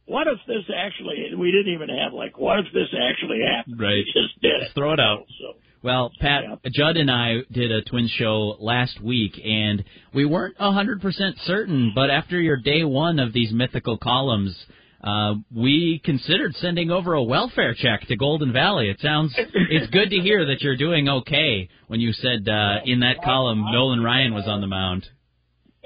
What 0.06 0.26
if 0.26 0.38
this 0.46 0.64
actually? 0.76 1.34
We 1.36 1.50
didn't 1.50 1.72
even 1.74 1.88
have 1.88 2.12
like. 2.12 2.38
What 2.38 2.58
if 2.60 2.66
this 2.72 2.88
actually 3.10 3.40
happened? 3.40 3.80
Right. 3.80 4.04
We 4.04 4.12
just 4.14 4.40
did 4.42 4.52
it. 4.62 4.68
Throw 4.74 4.92
it 4.92 5.00
out. 5.00 5.24
So, 5.40 5.54
Well, 5.82 6.12
Pat, 6.20 6.44
Yeah. 6.44 6.70
Judd 6.72 6.96
and 6.96 7.10
I 7.10 7.38
did 7.50 7.70
a 7.72 7.82
twin 7.82 8.08
show 8.08 8.56
last 8.60 9.00
week, 9.00 9.40
and 9.44 9.84
we 10.12 10.24
weren't 10.24 10.56
a 10.58 10.70
100% 10.70 11.38
certain, 11.46 11.92
but 11.94 12.10
after 12.10 12.40
your 12.40 12.56
day 12.56 12.84
one 12.84 13.18
of 13.18 13.32
these 13.32 13.52
mythical 13.52 13.96
columns, 13.98 14.54
uh, 15.02 15.34
we 15.54 16.00
considered 16.04 16.54
sending 16.56 16.90
over 16.90 17.12
a 17.14 17.22
welfare 17.22 17.74
check 17.74 18.06
to 18.08 18.16
Golden 18.16 18.52
Valley. 18.52 18.88
It 18.88 19.00
sounds, 19.00 19.34
it's 19.36 19.90
good 19.90 20.08
to 20.10 20.16
hear 20.16 20.46
that 20.46 20.62
you're 20.62 20.76
doing 20.76 21.08
okay 21.08 21.68
when 21.88 22.00
you 22.00 22.12
said 22.14 22.48
uh, 22.48 22.78
in 22.86 23.00
that 23.00 23.22
column 23.22 23.64
Nolan 23.70 24.02
Ryan 24.02 24.32
was 24.32 24.46
on 24.46 24.62
the 24.62 24.66
mound. 24.66 25.06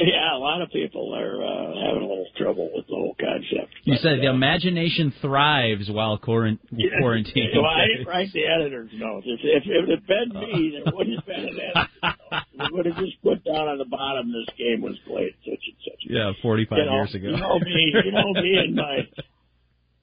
Yeah, 0.01 0.37
a 0.37 0.39
lot 0.39 0.63
of 0.63 0.71
people 0.71 1.15
are 1.15 1.43
uh, 1.43 1.87
having 1.87 2.03
a 2.03 2.07
little 2.07 2.27
trouble 2.37 2.71
with 2.75 2.87
the 2.87 2.95
whole 2.95 3.17
concept. 3.19 3.75
You 3.85 3.95
But, 3.95 4.03
said 4.03 4.19
the 4.21 4.29
uh, 4.29 4.35
imagination 4.35 5.13
thrives 5.21 5.91
while 5.91 6.19
quarant- 6.19 6.61
quarantining. 6.73 7.53
So 7.55 7.65
I 7.65 7.87
didn't 7.87 8.07
write 8.07 8.33
the 8.33 8.47
editor's 8.47 8.91
note. 8.95 9.23
If, 9.27 9.41
if, 9.43 9.63
if 9.67 9.89
it 9.89 9.91
had 9.91 10.07
been 10.07 10.41
me, 10.41 10.79
there 10.85 10.93
wouldn't 10.95 11.17
have 11.17 11.27
been 11.27 11.41
an 11.41 11.59
editor's 11.59 11.89
note. 12.03 12.15
We 12.59 12.69
would 12.73 12.87
have 12.87 12.97
just 12.97 13.23
put 13.23 13.45
down 13.45 13.69
on 13.69 13.79
the 13.79 13.85
bottom 13.85 14.33
this 14.33 14.55
game 14.59 14.83
was 14.83 14.99
played 15.07 15.35
such 15.45 15.63
and 15.63 15.77
such. 15.85 16.01
yeah, 16.11 16.33
45 16.43 16.79
you 16.79 16.85
know, 16.85 16.93
years 16.93 17.15
ago. 17.15 17.29
You 17.29 17.37
know 17.37 17.59
me. 17.59 17.95
You 18.05 18.13
know 18.13 18.33
me 18.35 18.57
and 18.59 18.75
my. 18.75 18.99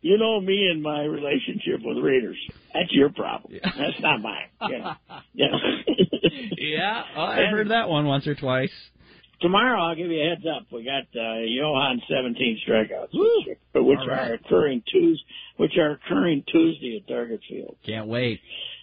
You 0.01 0.17
know 0.17 0.39
me 0.39 0.67
and 0.71 0.81
my 0.83 1.01
relationship 1.03 1.81
with 1.83 1.97
readers. 1.97 2.37
That's 2.73 2.91
your 2.91 3.09
problem. 3.09 3.59
That's 3.63 3.99
not 3.99 4.21
mine. 4.21 4.49
You 4.69 4.79
know. 4.79 4.93
You 5.33 5.47
yeah, 6.57 7.03
oh, 7.15 7.21
I've 7.21 7.49
heard 7.49 7.69
that 7.69 7.89
one 7.89 8.05
once 8.05 8.27
or 8.27 8.35
twice. 8.35 8.71
Tomorrow 9.41 9.81
I'll 9.81 9.95
give 9.95 10.07
you 10.07 10.21
a 10.21 10.29
heads 10.29 10.45
up. 10.45 10.67
We 10.71 10.83
got 10.83 11.03
uh, 11.19 11.39
Johan 11.39 12.01
17 12.09 12.59
strikeouts, 12.67 13.09
which, 13.13 13.57
which 13.73 13.99
right. 14.07 14.31
are 14.31 14.33
occurring 14.35 14.83
Tuesday, 14.91 15.23
which 15.57 15.77
are 15.77 15.91
occurring 15.91 16.43
Tuesday 16.51 17.01
at 17.01 17.07
Target 17.07 17.41
Field. 17.49 17.77
Can't 17.85 18.07
wait. 18.07 18.39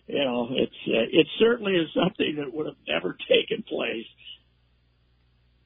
You 0.06 0.24
know, 0.24 0.48
it's 0.50 0.72
uh, 0.88 1.08
it 1.10 1.26
certainly 1.38 1.72
is 1.72 1.88
something 1.94 2.36
that 2.38 2.52
would 2.52 2.66
have 2.66 2.76
never 2.86 3.16
taken 3.28 3.62
place. 3.62 4.06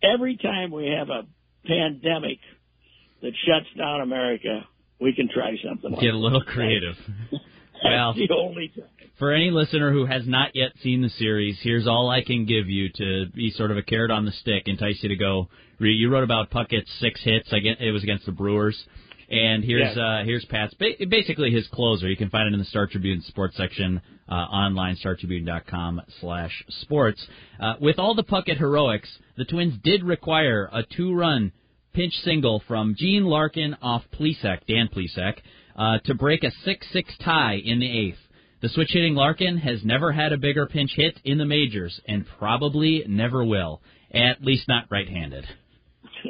Every 0.03 0.37
time 0.37 0.71
we 0.71 0.89
have 0.89 1.09
a 1.09 1.27
pandemic 1.67 2.39
that 3.23 3.33
shuts 3.47 3.67
down 3.77 4.03
America, 4.03 4.67
we 5.01 5.15
can 5.15 5.29
try 5.33 5.57
something. 5.67 5.91
like 5.91 6.01
Get 6.01 6.15
a 6.15 6.19
little 6.19 6.41
this. 6.41 6.49
creative. 6.53 6.97
Well, 7.85 8.15
the 8.15 8.29
only 8.35 8.69
time. 8.69 8.85
For 9.19 9.33
any 9.33 9.51
listener 9.51 9.93
who 9.93 10.05
has 10.07 10.27
not 10.27 10.51
yet 10.55 10.73
seen 10.83 11.01
the 11.03 11.09
series, 11.09 11.59
here's 11.63 11.87
all 11.87 12.11
I 12.11 12.23
can 12.23 12.45
give 12.45 12.69
you 12.69 12.91
to 12.97 13.27
be 13.35 13.51
sort 13.51 13.71
of 13.71 13.77
a 13.79 13.83
carrot 13.83 14.11
on 14.11 14.27
the 14.27 14.33
stick, 14.33 14.65
entice 14.67 14.99
you 15.03 15.09
to 15.09 15.17
go. 15.17 15.49
You 15.79 16.11
wrote 16.11 16.25
about 16.25 16.51
Puckett's 16.51 16.91
six 17.01 17.23
hits. 17.23 17.51
Again, 17.53 17.77
it 17.81 17.93
was 17.93 18.03
against 18.03 18.27
the 18.27 18.33
Brewers. 18.33 18.77
And 19.31 19.65
here's 19.65 19.89
Yes. 19.89 19.97
uh, 19.97 20.23
here's 20.25 20.45
Pat's 20.45 20.75
ba- 20.75 21.05
basically 21.09 21.51
his 21.51 21.67
closer. 21.69 22.09
You 22.09 22.17
can 22.17 22.31
find 22.31 22.47
it 22.47 22.53
in 22.53 22.59
the 22.61 22.65
Star 22.67 22.87
Tribune 22.87 23.23
sports 23.23 23.57
section 23.57 24.01
uh, 24.29 24.33
online, 24.35 24.97
startribune.com 24.97 26.03
slash 26.21 26.65
sports. 26.83 27.27
Uh, 27.59 27.75
with 27.81 27.99
all 27.99 28.15
the 28.15 28.23
Puckett 28.25 28.59
heroics, 28.59 29.09
the 29.37 29.45
Twins 29.45 29.75
did 29.83 30.03
require 30.05 30.69
a 30.73 30.83
two-run 30.83 31.53
pinch 31.93 32.13
single 32.25 32.63
from 32.69 32.95
Gene 32.99 33.25
Larkin 33.25 33.77
off 33.83 34.03
Plesac, 34.13 34.61
Dan 34.69 34.89
Plesac, 34.95 35.39
uh, 35.77 35.99
to 36.05 36.15
break 36.15 36.43
a 36.45 36.53
6-6 36.67 37.05
tie 37.25 37.61
in 37.63 37.81
the 37.81 37.99
eighth. 38.09 38.19
The 38.63 38.69
switch 38.71 38.91
hitting 38.93 39.15
Larkin 39.15 39.59
has 39.59 39.85
never 39.85 40.13
had 40.13 40.33
a 40.33 40.39
bigger 40.39 40.67
pinch 40.67 40.93
hit 40.97 41.21
in 41.25 41.39
the 41.39 41.45
majors, 41.45 42.01
and 42.09 42.27
probably 42.39 43.05
never 43.07 43.45
will. 43.45 43.83
At 44.11 44.43
least 44.43 44.69
not 44.69 44.85
right-handed. 44.91 45.47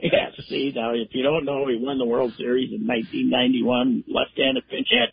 Yeah, 0.03 0.29
see, 0.49 0.73
now 0.75 0.93
if 0.93 1.09
you 1.13 1.23
don't 1.23 1.47
know 1.47 1.67
he 1.69 1.79
won 1.81 1.97
the 1.97 2.05
World 2.05 2.33
Series 2.37 2.71
in 2.71 2.87
1991, 2.87 4.05
left-handed 4.09 4.69
pinch 4.69 4.89
hit, 4.91 5.11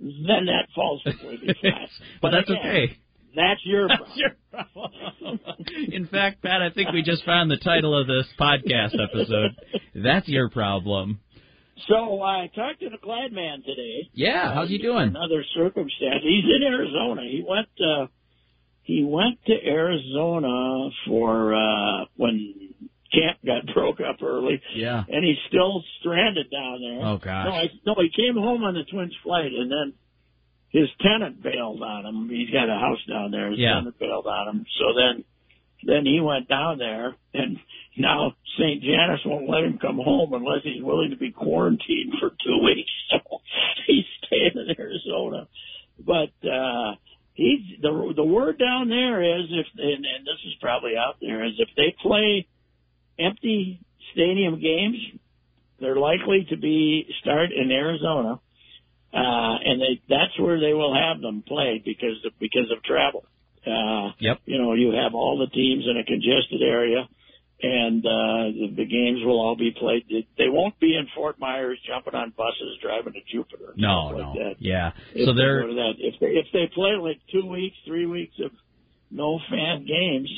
then 0.00 0.46
that 0.46 0.68
falls 0.74 1.02
completely 1.02 1.54
flat. 1.60 1.88
But 2.22 2.30
that's 2.30 2.48
again, 2.48 2.60
okay. 2.60 2.96
That's 3.34 3.60
your 3.64 3.88
That's 3.88 4.16
your 4.16 4.30
problem. 4.50 5.40
In 5.92 6.06
fact, 6.06 6.42
Pat, 6.42 6.62
I 6.62 6.70
think 6.70 6.92
we 6.92 7.02
just 7.02 7.24
found 7.24 7.50
the 7.50 7.56
title 7.56 7.98
of 7.98 8.06
this 8.06 8.26
podcast 8.38 8.94
episode. 8.94 9.56
That's 9.94 10.28
your 10.28 10.50
problem. 10.50 11.20
So 11.88 12.22
I 12.22 12.48
talked 12.54 12.80
to 12.80 12.90
the 12.90 12.98
Glad 13.02 13.32
Man 13.32 13.62
today. 13.62 14.08
Yeah, 14.12 14.54
how's 14.54 14.68
he 14.68 14.78
doing? 14.78 15.08
Another 15.08 15.44
circumstance. 15.54 16.22
He's 16.22 16.44
in 16.44 16.62
Arizona. 16.62 17.22
He 17.22 17.44
went. 17.46 17.68
uh 17.80 18.06
He 18.82 19.04
went 19.04 19.38
to 19.46 19.54
Arizona 19.66 20.90
for 21.06 21.54
uh 21.54 22.04
when 22.16 22.54
camp 23.12 23.38
got 23.44 23.66
broke 23.74 24.00
up 24.00 24.22
early. 24.22 24.60
Yeah. 24.74 25.04
and 25.08 25.24
he's 25.24 25.38
still 25.48 25.82
stranded 26.00 26.50
down 26.50 26.80
there. 26.80 27.06
Oh, 27.06 27.18
gosh. 27.18 27.46
No, 27.46 27.52
I, 27.52 27.64
no, 27.86 27.94
he 27.98 28.10
came 28.10 28.36
home 28.36 28.62
on 28.64 28.74
the 28.74 28.84
Twins 28.84 29.14
flight, 29.22 29.52
and 29.52 29.70
then 29.70 29.92
his 30.70 30.88
tenant 31.02 31.42
bailed 31.42 31.82
on 31.82 32.06
him. 32.06 32.28
He's 32.30 32.48
got 32.50 32.70
a 32.70 32.78
house 32.78 33.00
down 33.08 33.30
there. 33.30 33.50
His 33.50 33.58
Yeah. 33.58 33.74
tenant 33.74 33.98
bailed 33.98 34.26
on 34.26 34.48
him. 34.48 34.66
So 34.78 34.84
then, 34.96 35.24
then 35.84 36.06
he 36.06 36.20
went 36.20 36.48
down 36.48 36.78
there, 36.78 37.14
and 37.34 37.58
now 37.96 38.34
St. 38.58 38.82
Janice 38.82 39.20
won't 39.24 39.48
let 39.48 39.64
him 39.64 39.78
come 39.78 39.96
home 39.96 40.32
unless 40.32 40.62
he's 40.64 40.82
willing 40.82 41.10
to 41.10 41.16
be 41.16 41.30
quarantined 41.30 42.14
for 42.20 42.30
two 42.30 42.58
weeks. 42.64 42.90
So 43.12 43.40
he's 43.86 44.04
staying 44.24 44.52
in 44.54 44.74
Arizona. 44.78 45.48
But 45.98 46.32
uh 46.48 46.94
he's 47.34 47.80
the 47.80 48.12
the 48.16 48.24
word 48.24 48.58
down 48.58 48.88
there 48.88 49.22
is 49.22 49.46
if 49.50 49.66
and, 49.76 50.04
and 50.04 50.26
this 50.26 50.40
is 50.46 50.54
probably 50.60 50.96
out 50.96 51.16
there 51.20 51.44
is 51.44 51.52
if 51.58 51.68
they 51.76 51.94
play 52.02 52.46
empty 53.18 53.80
stadium 54.12 54.60
games, 54.60 54.96
they're 55.80 55.96
likely 55.96 56.46
to 56.50 56.56
be 56.56 57.06
start 57.20 57.50
in 57.52 57.70
Arizona, 57.70 58.40
uh, 59.12 59.56
and 59.64 59.80
they 59.80 60.00
that's 60.08 60.38
where 60.38 60.60
they 60.60 60.72
will 60.72 60.94
have 60.94 61.20
them 61.20 61.42
played 61.46 61.84
because 61.84 62.24
of, 62.24 62.32
because 62.38 62.70
of 62.70 62.82
travel. 62.82 63.24
Uh, 63.66 64.12
Yep. 64.18 64.38
You 64.44 64.58
know, 64.58 64.74
you 64.74 64.92
have 64.92 65.14
all 65.14 65.38
the 65.38 65.46
teams 65.46 65.84
in 65.88 65.96
a 65.96 66.04
congested 66.04 66.62
area, 66.62 67.08
and 67.62 68.04
uh, 68.04 68.50
the, 68.50 68.74
the 68.76 68.84
games 68.86 69.24
will 69.24 69.40
all 69.40 69.54
be 69.56 69.70
played. 69.70 70.04
They, 70.10 70.26
they 70.36 70.48
won't 70.48 70.78
be 70.80 70.96
in 70.96 71.06
Fort 71.14 71.38
Myers 71.38 71.78
jumping 71.86 72.14
on 72.14 72.30
buses 72.36 72.78
driving 72.82 73.12
to 73.12 73.20
Jupiter. 73.30 73.72
No, 73.76 74.10
no. 74.10 74.16
like 74.16 74.38
that. 74.38 74.54
Yeah. 74.58 74.90
If 75.14 75.26
So 75.26 75.32
they 75.32 75.38
they're 75.38 75.66
to 75.66 75.74
that, 75.74 75.94
if 75.98 76.18
they 76.20 76.26
if 76.26 76.46
they 76.52 76.66
play 76.74 76.92
like 76.98 77.20
two 77.30 77.46
weeks, 77.46 77.76
three 77.86 78.06
weeks 78.06 78.34
of 78.44 78.50
no 79.10 79.38
fan 79.48 79.86
games, 79.86 80.30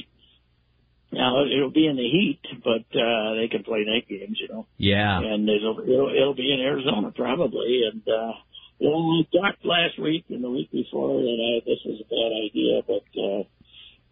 now 1.12 1.44
it'll 1.46 1.70
be 1.70 1.86
in 1.86 1.96
the 1.96 2.02
heat, 2.02 2.40
but 2.62 2.84
uh 2.98 3.34
they 3.40 3.48
can 3.48 3.64
play 3.64 3.84
night 3.86 4.06
games, 4.08 4.38
you 4.40 4.48
know. 4.48 4.66
yeah. 4.76 5.18
And 5.18 5.48
it'll 5.48 5.80
it'll, 5.80 6.12
it'll 6.14 6.34
be 6.34 6.52
in 6.52 6.60
Arizona 6.60 7.10
probably. 7.14 7.82
And 7.90 8.02
uh 8.06 8.32
you 8.80 8.90
know, 8.90 9.24
we 9.24 9.40
talked 9.40 9.64
last 9.64 9.98
week 9.98 10.26
and 10.28 10.42
the 10.44 10.50
week 10.50 10.70
before 10.70 11.22
that 11.22 11.38
I, 11.40 11.64
this 11.64 11.78
was 11.86 12.02
a 12.02 12.08
bad 12.10 12.32
idea, 12.36 12.82
but 12.86 13.06
uh 13.18 13.44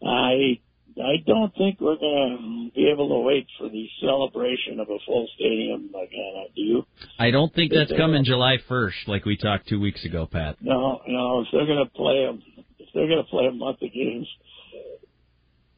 I 0.09 0.61
I 0.99 1.17
don't 1.27 1.55
think 1.57 1.81
we're 1.81 1.97
gonna 1.97 2.71
be 2.75 2.91
able 2.93 3.09
to 3.09 3.21
wait 3.21 3.47
for 3.59 3.69
the 3.69 3.89
celebration 4.01 4.81
of 4.81 4.89
a 4.89 4.99
full 5.07 5.29
stadium 5.35 5.91
again. 5.91 6.47
Do 6.55 6.63
you? 6.63 6.87
I 7.19 7.31
don't 7.31 7.53
think 7.55 7.73
that's 7.73 7.93
coming 7.93 8.25
July 8.25 8.57
1st 8.69 9.09
like 9.09 9.25
we 9.25 9.37
talked 9.37 9.69
2 9.69 9.81
weeks 9.81 10.05
ago, 10.05 10.27
Pat. 10.27 10.57
No, 10.61 11.01
no. 11.07 11.41
If 11.41 11.49
they're 11.53 11.67
going 11.67 11.85
to 11.85 11.91
play 11.91 12.27
them, 12.27 12.43
if 12.79 12.89
they're 12.95 13.07
going 13.07 13.25
to 13.25 13.31
play 13.31 13.47
a 13.47 13.53
month 13.53 13.81
of 13.83 13.93
games, 13.93 14.29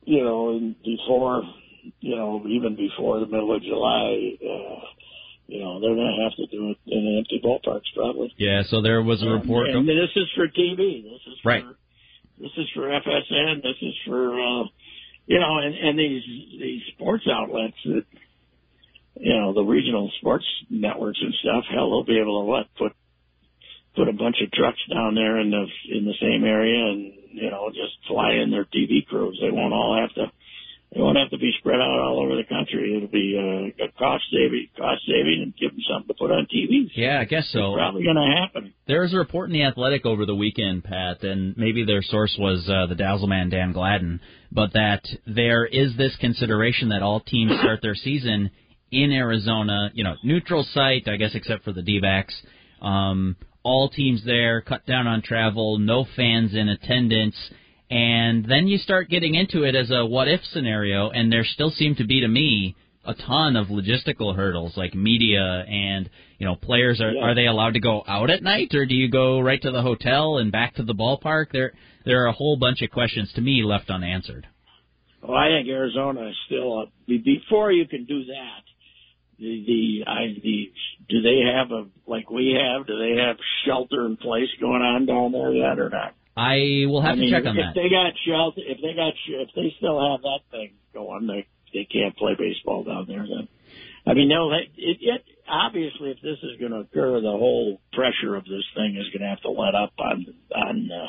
you 0.04 0.22
know, 0.22 0.74
before, 0.84 1.42
you 2.00 2.16
know, 2.16 2.44
even 2.48 2.76
before 2.76 3.20
the 3.20 3.26
middle 3.26 3.54
of 3.54 3.62
July, 3.62 4.36
uh, 4.42 4.80
you 5.46 5.60
know, 5.60 5.80
they're 5.80 5.94
going 5.94 6.16
to 6.16 6.22
have 6.24 6.36
to 6.36 6.46
do 6.56 6.70
it 6.70 6.78
in 6.86 7.18
empty 7.18 7.40
ballparks 7.44 7.92
probably. 7.94 8.32
Yeah, 8.36 8.62
so 8.68 8.82
there 8.82 9.02
was 9.02 9.22
a 9.22 9.28
report 9.28 9.70
And 9.70 9.88
this 9.88 10.10
is 10.16 10.30
for 10.34 10.48
TV. 10.48 11.02
This 11.04 11.20
is 11.26 11.38
for, 11.42 11.48
Right. 11.48 11.64
This 12.40 12.50
is 12.56 12.68
for 12.74 12.88
FSN. 12.88 13.62
This 13.62 13.76
is 13.80 13.94
for, 14.06 14.40
uh, 14.40 14.64
you 15.26 15.40
know, 15.40 15.58
and, 15.58 15.74
and 15.74 15.98
these 15.98 16.22
these 16.58 16.82
sports 16.94 17.24
outlets 17.30 17.76
that, 17.84 18.04
you 19.16 19.34
know, 19.34 19.54
the 19.54 19.62
regional 19.62 20.10
sports 20.20 20.44
networks 20.68 21.18
and 21.22 21.34
stuff. 21.40 21.64
Hell, 21.72 21.90
they'll 21.90 22.04
be 22.04 22.20
able 22.20 22.42
to 22.42 22.46
what 22.46 22.66
put 22.76 22.92
put 23.96 24.08
a 24.08 24.12
bunch 24.12 24.36
of 24.42 24.50
trucks 24.52 24.80
down 24.92 25.14
there 25.14 25.38
in 25.38 25.50
the 25.50 25.66
in 25.90 26.04
the 26.04 26.14
same 26.20 26.44
area 26.44 26.84
and 26.90 27.12
you 27.30 27.50
know 27.50 27.70
just 27.70 27.96
fly 28.08 28.32
in 28.34 28.50
their 28.50 28.64
TV 28.64 29.06
crews. 29.06 29.38
They 29.40 29.50
won't 29.50 29.72
all 29.72 29.98
have 30.00 30.14
to. 30.14 30.32
Won't 31.14 31.30
have 31.30 31.38
to 31.38 31.38
be 31.38 31.52
spread 31.58 31.80
out 31.80 31.98
all 32.00 32.20
over 32.24 32.34
the 32.34 32.42
country. 32.42 32.96
It'll 32.96 33.08
be 33.08 33.38
uh, 33.38 33.84
a 33.84 33.92
cost 33.92 34.24
saving, 34.32 34.68
cost 34.76 35.02
saving, 35.06 35.42
and 35.42 35.54
give 35.56 35.70
them 35.70 35.80
something 35.88 36.08
to 36.08 36.14
put 36.14 36.32
on 36.32 36.46
TV. 36.52 36.90
Yeah, 36.94 37.20
I 37.20 37.24
guess 37.24 37.48
so. 37.52 37.74
It's 37.74 37.78
probably 37.78 38.02
going 38.02 38.16
to 38.16 38.40
happen. 38.40 38.74
There 38.88 39.02
was 39.02 39.14
a 39.14 39.18
report 39.18 39.48
in 39.48 39.52
the 39.52 39.62
Athletic 39.62 40.04
over 40.06 40.26
the 40.26 40.34
weekend, 40.34 40.82
Pat, 40.82 41.22
and 41.22 41.56
maybe 41.56 41.84
their 41.84 42.02
source 42.02 42.34
was 42.38 42.68
uh, 42.68 42.86
the 42.86 42.96
Dazzleman 42.96 43.50
Dan 43.50 43.72
Gladden, 43.72 44.20
but 44.50 44.72
that 44.72 45.06
there 45.26 45.64
is 45.64 45.96
this 45.96 46.16
consideration 46.20 46.88
that 46.88 47.02
all 47.02 47.20
teams 47.20 47.52
start 47.60 47.80
their 47.80 47.94
season 47.94 48.50
in 48.90 49.12
Arizona, 49.12 49.90
you 49.94 50.02
know, 50.02 50.14
neutral 50.24 50.64
site, 50.72 51.06
I 51.06 51.16
guess, 51.16 51.34
except 51.34 51.64
for 51.64 51.72
the 51.72 51.82
D-backs. 51.82 52.34
Um, 52.82 53.36
all 53.62 53.88
teams 53.88 54.24
there, 54.24 54.60
cut 54.60 54.84
down 54.84 55.06
on 55.06 55.22
travel, 55.22 55.78
no 55.78 56.06
fans 56.16 56.54
in 56.54 56.68
attendance, 56.68 57.36
and 57.90 58.44
then 58.48 58.66
you 58.66 58.78
start 58.78 59.08
getting 59.10 59.34
into 59.34 59.62
it 59.64 59.74
as 59.74 59.90
a 59.90 60.04
what 60.06 60.28
if 60.28 60.40
scenario, 60.52 61.10
and 61.10 61.30
there 61.32 61.44
still 61.44 61.70
seem 61.70 61.94
to 61.96 62.04
be 62.04 62.20
to 62.20 62.28
me 62.28 62.74
a 63.06 63.14
ton 63.14 63.56
of 63.56 63.66
logistical 63.68 64.34
hurdles 64.34 64.76
like 64.76 64.94
media 64.94 65.64
and 65.68 66.08
you 66.38 66.46
know 66.46 66.56
players 66.56 67.00
are 67.02 67.10
Yeah. 67.12 67.20
are 67.22 67.34
they 67.34 67.46
allowed 67.46 67.74
to 67.74 67.80
go 67.80 68.02
out 68.08 68.30
at 68.30 68.42
night 68.42 68.74
or 68.74 68.86
do 68.86 68.94
you 68.94 69.08
go 69.10 69.40
right 69.40 69.60
to 69.60 69.70
the 69.70 69.82
hotel 69.82 70.38
and 70.38 70.50
back 70.50 70.74
to 70.76 70.82
the 70.82 70.94
ballpark 70.94 71.46
there 71.52 71.72
there 72.06 72.22
are 72.22 72.28
a 72.28 72.32
whole 72.32 72.56
bunch 72.56 72.80
of 72.80 72.90
questions 72.90 73.30
to 73.34 73.42
me 73.42 73.62
left 73.62 73.90
unanswered 73.90 74.46
Well, 75.22 75.36
I 75.36 75.48
think 75.48 75.68
Arizona 75.68 76.28
is 76.28 76.36
still 76.46 76.78
up. 76.80 76.88
Be- 77.06 77.18
Before 77.18 77.70
you 77.70 77.86
can 77.86 78.06
do 78.06 78.24
that, 78.24 78.62
the 79.38 79.64
the 79.66 80.10
I 80.10 80.22
the 80.42 80.72
do 81.10 81.20
they 81.20 81.40
have 81.54 81.72
a 81.72 81.84
like 82.06 82.30
we 82.30 82.56
have? 82.58 82.86
Do 82.86 82.98
they 82.98 83.20
have 83.22 83.36
shelter 83.66 84.06
in 84.06 84.16
place 84.16 84.48
going 84.62 84.80
on 84.80 85.04
down 85.04 85.32
there 85.32 85.52
yet 85.52 85.78
or 85.78 85.90
not? 85.90 86.14
I 86.36 86.86
will 86.86 87.00
have 87.00 87.12
I 87.12 87.14
to 87.16 87.20
mean, 87.20 87.30
check 87.30 87.46
on 87.46 87.56
if 87.56 87.62
that 87.64 87.74
they 87.74 87.88
got 87.88 88.12
shelter, 88.26 88.60
if 88.66 88.78
they 88.82 88.94
got 88.94 89.14
if 89.14 89.48
they 89.54 89.74
still 89.78 90.00
have 90.02 90.22
that 90.22 90.40
thing 90.50 90.74
going, 90.92 91.26
they 91.26 91.46
they 91.72 91.84
can't 91.84 92.16
play 92.16 92.34
baseball 92.38 92.82
down 92.84 93.06
there. 93.06 93.22
Then, 93.26 93.48
I 94.06 94.14
mean, 94.14 94.28
no, 94.28 94.50
they, 94.50 94.70
it, 94.76 94.98
it 95.00 95.24
obviously 95.48 96.10
if 96.10 96.20
this 96.22 96.38
is 96.42 96.58
going 96.58 96.72
to 96.72 96.78
occur, 96.78 97.20
the 97.20 97.30
whole 97.30 97.80
pressure 97.92 98.34
of 98.34 98.44
this 98.44 98.64
thing 98.74 98.96
is 98.98 99.06
going 99.12 99.22
to 99.22 99.28
have 99.28 99.42
to 99.42 99.50
let 99.50 99.74
up 99.74 99.92
on 99.98 100.26
on 100.54 100.90
uh, 100.90 101.08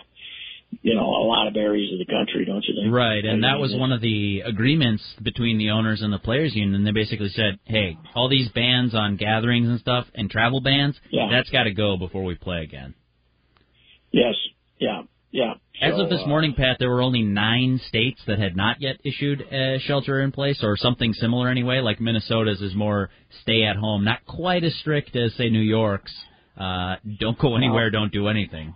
you 0.83 0.93
know 0.93 1.05
a 1.05 1.25
lot 1.25 1.47
of 1.47 1.55
areas 1.55 1.91
of 1.91 1.97
the 1.99 2.05
country, 2.05 2.45
don't 2.45 2.63
you 2.67 2.75
think? 2.79 2.93
Right, 2.93 3.25
and 3.25 3.43
that 3.43 3.57
was 3.57 3.73
one 3.73 3.91
of 3.91 4.01
the 4.01 4.41
agreements 4.45 5.03
between 5.23 5.57
the 5.57 5.71
owners 5.71 6.01
and 6.01 6.13
the 6.13 6.19
players 6.19 6.53
union. 6.55 6.83
They 6.83 6.91
basically 6.91 7.29
said, 7.29 7.57
"Hey, 7.63 7.97
all 8.13 8.29
these 8.29 8.49
bans 8.49 8.93
on 8.93 9.17
gatherings 9.17 9.69
and 9.69 9.79
stuff, 9.79 10.05
and 10.13 10.29
travel 10.29 10.61
bans, 10.61 10.99
Yeah. 11.09 11.29
that's 11.31 11.49
got 11.49 11.63
to 11.63 11.73
go 11.73 11.97
before 11.97 12.23
we 12.23 12.35
play 12.35 12.61
again." 12.61 12.93
Yes. 14.11 14.35
Yeah. 14.79 15.03
Yeah. 15.35 15.55
As 15.81 15.95
So, 15.97 16.03
of 16.03 16.09
this 16.09 16.21
uh, 16.23 16.27
morning, 16.27 16.53
Pat, 16.55 16.77
there 16.79 16.89
were 16.89 17.01
only 17.01 17.21
nine 17.21 17.81
states 17.89 18.21
that 18.25 18.39
had 18.39 18.55
not 18.55 18.77
yet 18.79 18.95
issued 19.03 19.41
a 19.41 19.79
shelter 19.79 20.21
in 20.21 20.31
place 20.31 20.63
or 20.63 20.77
something 20.77 21.11
similar 21.11 21.49
anyway. 21.49 21.81
Like 21.81 21.99
Minnesota's 21.99 22.61
is 22.61 22.73
more 22.73 23.09
stay 23.41 23.63
at 23.65 23.75
home, 23.75 24.05
not 24.05 24.25
quite 24.25 24.63
as 24.63 24.73
strict 24.75 25.13
as 25.17 25.33
say 25.35 25.49
New 25.49 25.59
York's. 25.59 26.13
Uh, 26.57 26.95
don't 27.19 27.37
go 27.37 27.57
anywhere, 27.57 27.89
don't 27.91 28.13
do 28.13 28.29
anything. 28.29 28.73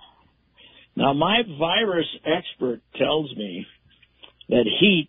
Now, 0.97 1.13
my 1.13 1.43
virus 1.57 2.07
expert 2.25 2.81
tells 2.97 3.33
me 3.37 3.65
that 4.49 4.65
heat 4.81 5.07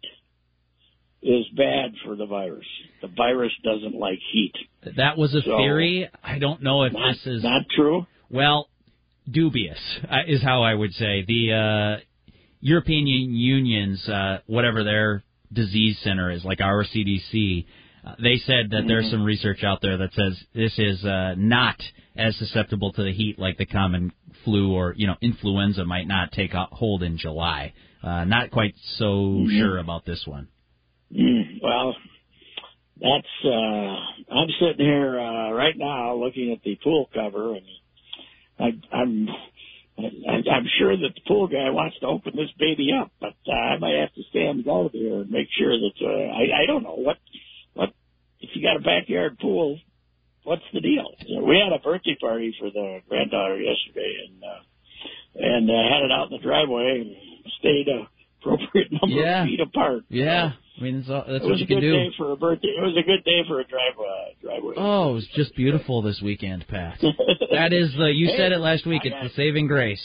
is 1.21 1.47
bad 1.57 1.95
for 2.04 2.14
the 2.14 2.26
virus. 2.26 2.66
The 3.02 3.09
virus 3.09 3.50
doesn't 3.64 3.97
like 3.97 4.21
heat. 4.33 4.54
That 4.97 5.19
was 5.19 5.35
a 5.35 5.42
So- 5.42 5.57
theory. 5.57 6.09
I 6.23 6.38
don't 6.38 6.62
know 6.62 6.85
if 6.85 6.92
Not, 6.92 7.09
this 7.14 7.26
is 7.26 7.42
not 7.42 7.62
true. 7.75 8.07
well. 8.30 8.69
Dubious 9.30 9.78
uh, 10.10 10.18
is 10.26 10.42
how 10.42 10.62
I 10.62 10.75
would 10.75 10.92
say 10.92 11.25
the 11.26 11.52
uh, 11.99 12.04
European 12.60 13.06
Union's 13.06 14.06
uh, 14.08 14.38
whatever 14.46 14.84
their 14.84 15.22
disease 15.52 15.99
center 16.02 16.30
is, 16.30 16.44
like 16.44 16.60
our 16.60 16.84
CDC. 16.84 17.66
Uh, 18.04 18.14
they 18.22 18.37
said 18.37 18.70
that 18.70 18.78
mm-hmm. 18.78 18.88
there's 18.88 19.10
some 19.10 19.22
research 19.22 19.62
out 19.62 19.80
there 19.82 19.99
that 19.99 20.12
says 20.14 20.38
this 20.54 20.78
is 20.78 21.04
uh, 21.04 21.34
not 21.37 21.76
as 22.16 22.34
susceptible 22.37 22.92
to 22.92 23.02
the 23.02 23.12
heat 23.12 23.38
like 23.38 23.58
the 23.58 23.66
common 23.66 24.12
flu 24.44 24.72
or 24.72 24.94
you 24.96 25.06
know 25.06 25.16
influenza 25.20 25.84
might 25.84 26.06
not 26.06 26.32
take 26.32 26.52
hold 26.52 27.02
in 27.02 27.18
July. 27.18 27.72
Uh, 28.02 28.25
not 28.25 28.50
quite 28.50 28.75
so 28.96 29.04
mm-hmm. 29.04 29.58
sure 29.58 29.78
about 29.78 30.06
this 30.06 30.22
one. 30.26 30.49
Mm, 31.14 31.60
well, 31.62 31.94
that's 33.00 33.44
uh, 33.44 34.34
I'm 34.34 34.49
sitting 34.60 34.87
here 34.87 35.18
uh, 35.18 35.50
right 35.52 35.76
now 35.76 36.14
looking 36.14 36.52
at 36.52 36.62
the 36.62 36.78
pool 36.82 37.10
cover, 37.12 37.54
and 37.54 37.66
I, 38.61 38.97
I'm 38.97 39.29
I'm 39.99 40.67
sure 40.79 40.97
that 40.97 41.14
the 41.14 41.21
pool 41.26 41.47
guy 41.47 41.69
wants 41.71 41.99
to 42.00 42.07
open 42.07 42.33
this 42.37 42.50
baby 42.59 42.90
up, 42.99 43.11
but 43.21 43.35
uh, 43.47 43.52
I 43.52 43.79
might 43.79 44.00
have 44.00 44.14
to 44.14 44.23
stand 44.31 44.64
guard 44.64 44.93
here 44.93 45.21
and 45.21 45.31
make 45.31 45.49
sure 45.59 45.73
that 45.73 45.97
uh, 46.00 46.33
I 46.33 46.62
I 46.62 46.67
don't 46.67 46.83
know 46.83 46.97
what 46.97 47.19
what 47.75 47.90
if 48.40 48.50
you 48.55 48.62
got 48.62 48.76
a 48.76 48.81
backyard 48.81 49.38
pool, 49.38 49.79
what's 50.45 50.64
the 50.73 50.81
deal? 50.81 51.14
You 51.26 51.40
know, 51.40 51.47
we 51.47 51.59
had 51.59 51.73
a 51.73 51.83
birthday 51.83 52.17
party 52.21 52.55
for 52.59 52.71
the 52.71 53.00
granddaughter 53.09 53.61
yesterday, 53.61 54.14
and 54.29 54.43
uh, 54.43 54.62
and 55.35 55.71
uh, 55.71 55.83
had 55.93 56.05
it 56.05 56.12
out 56.12 56.31
in 56.31 56.38
the 56.38 56.43
driveway 56.43 57.00
and 57.00 57.17
stayed 57.59 57.88
a 57.88 58.09
appropriate 58.40 58.88
number 59.02 59.16
yeah. 59.16 59.42
of 59.42 59.49
feet 59.49 59.61
apart. 59.61 60.02
Yeah. 60.09 60.52
So, 60.52 60.56
I 60.80 60.82
mean, 60.82 60.97
that's, 60.99 61.11
all, 61.11 61.25
that's 61.28 61.44
what 61.44 61.59
you 61.59 61.66
can 61.66 61.80
do. 61.80 61.94
It 61.94 61.97
was 61.97 62.09
a 62.09 62.09
good 62.09 62.11
day 62.11 62.16
for 62.16 62.32
a 62.32 62.37
birthday. 62.37 62.68
It 62.68 62.82
was 62.82 62.97
a 62.97 63.06
good 63.06 63.25
day 63.25 63.40
for 63.47 63.61
a 63.61 63.64
drive 63.64 63.99
uh, 63.99 64.32
driveway. 64.40 64.75
Oh, 64.76 65.11
it 65.11 65.14
was 65.14 65.28
just 65.35 65.54
beautiful 65.54 66.02
this 66.02 66.20
weekend, 66.23 66.66
Pat. 66.68 66.99
that 67.52 67.73
is 67.73 67.92
the. 67.97 68.11
You 68.12 68.28
hey, 68.28 68.37
said 68.37 68.52
it 68.52 68.59
last 68.59 68.87
week. 68.87 69.02
I 69.04 69.09
it's 69.09 69.14
got, 69.14 69.23
the 69.25 69.30
saving 69.37 69.66
grace. 69.66 70.02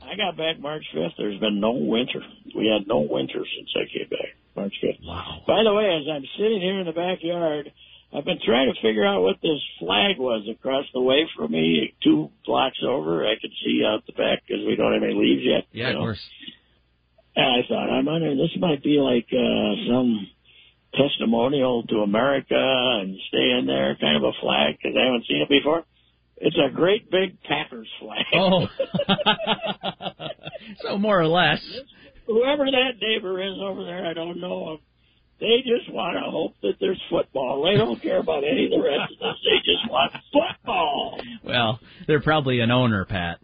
I 0.00 0.16
got 0.16 0.36
back 0.36 0.60
March 0.60 0.84
fifth. 0.92 1.14
There's 1.18 1.40
been 1.40 1.60
no 1.60 1.72
winter. 1.72 2.22
We 2.56 2.66
had 2.68 2.86
no 2.86 3.00
winter 3.00 3.42
since 3.42 3.70
I 3.74 3.86
came 3.90 4.08
back 4.08 4.36
March 4.54 4.74
fifth. 4.80 5.02
Wow. 5.02 5.42
By 5.46 5.62
the 5.64 5.74
way, 5.74 5.88
as 6.00 6.06
I'm 6.10 6.24
sitting 6.36 6.60
here 6.60 6.78
in 6.80 6.86
the 6.86 6.92
backyard, 6.92 7.72
I've 8.14 8.26
been 8.26 8.40
trying 8.44 8.72
to 8.72 8.80
figure 8.82 9.06
out 9.06 9.22
what 9.22 9.36
this 9.42 9.60
flag 9.78 10.18
was 10.18 10.46
across 10.50 10.84
the 10.92 11.00
way 11.00 11.26
from 11.34 11.52
me, 11.52 11.94
two 12.04 12.30
blocks 12.44 12.78
over. 12.86 13.24
I 13.24 13.34
could 13.40 13.52
see 13.64 13.82
out 13.86 14.04
the 14.06 14.12
back 14.12 14.42
because 14.46 14.66
we 14.66 14.76
don't 14.76 14.92
have 14.92 15.02
any 15.02 15.14
leaves 15.14 15.42
yet. 15.42 15.64
Yeah, 15.72 15.88
you 15.88 15.94
know? 15.94 16.00
of 16.00 16.04
course. 16.04 16.20
And 17.34 17.46
I 17.46 17.66
thought, 17.68 17.90
I'm 17.90 18.04
wondering, 18.04 18.36
this 18.36 18.56
might 18.60 18.82
be 18.82 18.98
like 19.00 19.26
uh, 19.32 19.72
some 19.88 20.26
testimonial 20.94 21.84
to 21.84 21.96
America 21.98 22.54
and 22.54 23.16
stay 23.28 23.56
in 23.58 23.66
there 23.66 23.96
kind 24.00 24.16
of 24.16 24.24
a 24.24 24.32
flag 24.40 24.76
because 24.76 24.96
I 25.00 25.06
haven't 25.06 25.26
seen 25.26 25.42
it 25.42 25.48
before. 25.48 25.84
It's 26.36 26.56
a 26.56 26.74
great 26.74 27.10
big 27.10 27.40
Packers 27.42 27.88
flag. 28.00 28.24
Oh, 28.34 28.66
so 30.82 30.98
more 30.98 31.20
or 31.20 31.28
less. 31.28 31.60
Whoever 32.26 32.64
that 32.66 32.92
neighbor 33.00 33.40
is 33.42 33.54
over 33.62 33.84
there, 33.84 34.06
I 34.06 34.12
don't 34.12 34.40
know. 34.40 34.78
They 35.40 35.58
just 35.58 35.92
want 35.92 36.16
to 36.16 36.30
hope 36.30 36.54
that 36.62 36.74
there's 36.80 37.00
football. 37.10 37.64
They 37.64 37.76
don't 37.76 38.00
care 38.00 38.18
about 38.18 38.44
any 38.44 38.66
of 38.66 38.70
the 38.70 38.80
rest 38.80 39.12
of 39.12 39.18
this. 39.18 39.36
They 39.44 39.58
just 39.58 39.90
want 39.90 40.12
football. 40.32 41.20
Well, 41.42 41.80
they're 42.06 42.20
probably 42.20 42.60
an 42.60 42.70
owner, 42.70 43.04
Pat. 43.04 43.40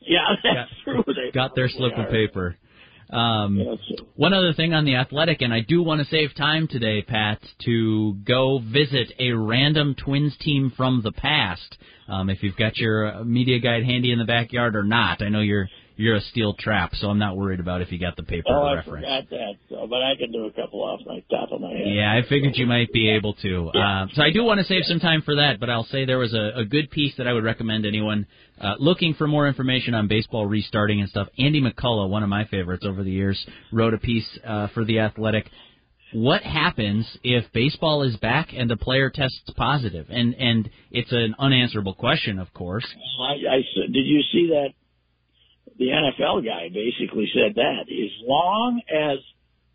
Yeah, 0.00 0.18
that's 0.42 0.54
got, 0.54 0.68
true. 0.84 1.04
They 1.06 1.30
got 1.32 1.54
their 1.54 1.68
slip 1.68 1.96
of 1.96 2.10
paper. 2.10 2.56
Um, 3.10 3.78
one 4.14 4.32
other 4.32 4.52
thing 4.52 4.72
on 4.72 4.84
the 4.84 4.94
athletic, 4.94 5.42
and 5.42 5.52
I 5.52 5.60
do 5.60 5.82
want 5.82 6.00
to 6.00 6.06
save 6.06 6.34
time 6.36 6.68
today, 6.68 7.02
Pat, 7.02 7.40
to 7.64 8.14
go 8.24 8.60
visit 8.60 9.12
a 9.18 9.32
random 9.32 9.96
Twins 9.96 10.36
team 10.38 10.72
from 10.76 11.02
the 11.02 11.10
past. 11.10 11.76
Um, 12.08 12.30
if 12.30 12.42
you've 12.42 12.56
got 12.56 12.76
your 12.76 13.24
media 13.24 13.58
guide 13.58 13.84
handy 13.84 14.12
in 14.12 14.18
the 14.18 14.24
backyard 14.24 14.76
or 14.76 14.84
not, 14.84 15.22
I 15.22 15.28
know 15.28 15.40
you're 15.40 15.68
you're 16.00 16.16
a 16.16 16.20
steel 16.22 16.54
trap, 16.58 16.92
so 16.94 17.08
I'm 17.08 17.18
not 17.18 17.36
worried 17.36 17.60
about 17.60 17.82
if 17.82 17.92
you 17.92 17.98
got 17.98 18.16
the 18.16 18.22
paper 18.22 18.48
oh, 18.48 18.74
reference. 18.74 19.04
I 19.06 19.20
forgot 19.20 19.30
that, 19.30 19.52
so, 19.68 19.86
but 19.86 20.02
I 20.02 20.16
can 20.18 20.32
do 20.32 20.46
a 20.46 20.52
couple 20.52 20.82
off 20.82 21.00
my 21.04 21.22
top 21.30 21.52
of 21.52 21.60
my 21.60 21.70
head. 21.70 21.82
Yeah, 21.84 22.10
I 22.10 22.26
figured 22.26 22.54
you 22.56 22.66
might 22.66 22.90
be 22.90 23.10
able 23.10 23.34
to. 23.34 23.68
Uh, 23.68 24.06
so 24.14 24.22
I 24.22 24.30
do 24.32 24.42
want 24.42 24.60
to 24.60 24.64
save 24.64 24.84
some 24.84 24.98
time 24.98 25.20
for 25.22 25.36
that, 25.36 25.60
but 25.60 25.68
I'll 25.68 25.84
say 25.84 26.06
there 26.06 26.18
was 26.18 26.32
a, 26.32 26.60
a 26.60 26.64
good 26.64 26.90
piece 26.90 27.14
that 27.18 27.26
I 27.26 27.34
would 27.34 27.44
recommend 27.44 27.84
anyone 27.84 28.26
uh, 28.58 28.76
looking 28.78 29.12
for 29.12 29.28
more 29.28 29.46
information 29.46 29.92
on 29.92 30.08
baseball 30.08 30.46
restarting 30.46 31.00
and 31.00 31.10
stuff. 31.10 31.28
Andy 31.38 31.60
McCullough, 31.60 32.08
one 32.08 32.22
of 32.22 32.30
my 32.30 32.46
favorites 32.46 32.86
over 32.86 33.02
the 33.04 33.10
years, 33.10 33.38
wrote 33.70 33.92
a 33.92 33.98
piece 33.98 34.26
uh, 34.46 34.68
for 34.68 34.86
the 34.86 35.00
Athletic. 35.00 35.50
What 36.14 36.42
happens 36.42 37.06
if 37.22 37.44
baseball 37.52 38.02
is 38.02 38.16
back 38.16 38.48
and 38.56 38.70
the 38.70 38.76
player 38.76 39.10
tests 39.10 39.50
positive? 39.54 40.06
And 40.08 40.34
and 40.34 40.68
it's 40.90 41.12
an 41.12 41.36
unanswerable 41.38 41.94
question, 41.94 42.38
of 42.38 42.52
course. 42.54 42.86
I, 43.20 43.56
I 43.56 43.56
did 43.92 44.06
you 44.06 44.22
see 44.32 44.48
that 44.48 44.70
the 45.80 45.86
NFL 45.86 46.44
guy 46.44 46.68
basically 46.68 47.26
said 47.32 47.54
that 47.56 47.88
as 47.88 48.12
long 48.28 48.82
as 48.86 49.18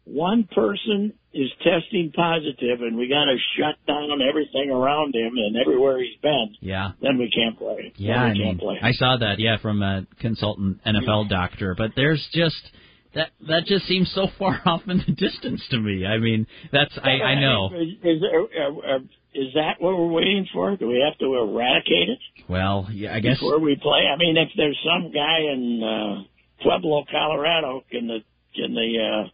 one 0.03 0.47
person 0.53 1.13
is 1.33 1.49
testing 1.63 2.11
positive 2.15 2.81
and 2.81 2.95
we 2.95 3.09
got 3.09 3.25
to 3.25 3.35
shut 3.57 3.75
down 3.87 4.21
everything 4.21 4.69
around 4.69 5.15
him 5.15 5.33
and 5.35 5.57
everywhere 5.57 5.97
he's 5.97 6.15
been, 6.21 6.55
yeah, 6.61 6.91
then 7.01 7.17
we 7.17 7.31
can't 7.31 7.57
play. 7.57 7.91
Yeah, 7.97 8.21
I 8.21 8.33
mean, 8.33 8.59
play. 8.59 8.77
I 8.83 8.91
saw 8.91 9.17
that, 9.17 9.39
yeah, 9.39 9.57
from 9.57 9.81
a 9.81 10.05
consultant 10.19 10.79
NFL 10.85 11.27
doctor. 11.27 11.73
But 11.75 11.91
there's 11.95 12.23
just 12.31 12.69
that 13.15 13.31
that 13.47 13.65
just 13.65 13.87
seems 13.87 14.11
so 14.13 14.27
far 14.39 14.61
off 14.63 14.81
in 14.87 14.99
the 14.99 15.11
distance 15.11 15.65
to 15.71 15.79
me. 15.79 16.05
I 16.05 16.19
mean, 16.19 16.45
that's 16.71 16.95
I, 17.01 17.09
I 17.09 17.41
know. 17.41 17.71
Is, 17.73 17.87
is, 18.03 18.23
uh, 18.23 18.95
uh, 18.95 18.99
is 19.35 19.53
that 19.55 19.75
what 19.79 19.97
we're 19.97 20.11
waiting 20.11 20.47
for? 20.53 20.75
Do 20.77 20.87
we 20.87 21.03
have 21.05 21.17
to 21.19 21.35
eradicate 21.35 22.09
it? 22.09 22.19
Well, 22.47 22.87
yeah, 22.91 23.13
I 23.13 23.19
guess 23.19 23.37
before 23.39 23.59
we 23.59 23.75
play. 23.75 24.07
I 24.11 24.17
mean, 24.17 24.37
if 24.37 24.49
there's 24.55 24.79
some 24.83 25.11
guy 25.11 25.39
in 25.51 25.83
uh, 25.83 26.23
Pueblo, 26.63 27.03
Colorado, 27.11 27.83
can 27.91 28.07
the 28.07 28.19
can 28.55 28.73
the 28.73 29.25
uh, 29.25 29.29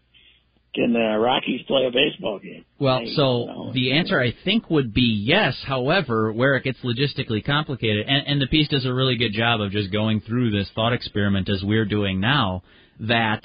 can 0.74 0.94
the 0.94 1.18
Rockies 1.20 1.62
play 1.68 1.86
a 1.86 1.92
baseball 1.92 2.40
game? 2.40 2.66
Well, 2.80 2.98
I, 2.98 3.06
so 3.16 3.72
the 3.74 3.94
answer 3.94 4.20
I 4.20 4.34
think 4.44 4.70
would 4.70 4.94
be 4.94 5.24
yes. 5.26 5.56
However, 5.66 6.32
where 6.32 6.56
it 6.56 6.64
gets 6.64 6.80
logistically 6.80 7.46
complicated, 7.46 8.08
and, 8.08 8.26
and 8.26 8.42
the 8.42 8.48
piece 8.48 8.70
does 8.70 8.86
a 8.86 8.94
really 8.94 9.18
good 9.18 9.34
job 9.34 9.62
of 9.62 9.72
just 9.72 9.92
going 9.92 10.22
through 10.22 10.52
this 10.52 10.70
thought 10.74 10.94
experiment 10.94 11.50
as 11.50 11.62
we're 11.64 11.86
doing 11.86 12.20
now, 12.20 12.64
that 13.02 13.44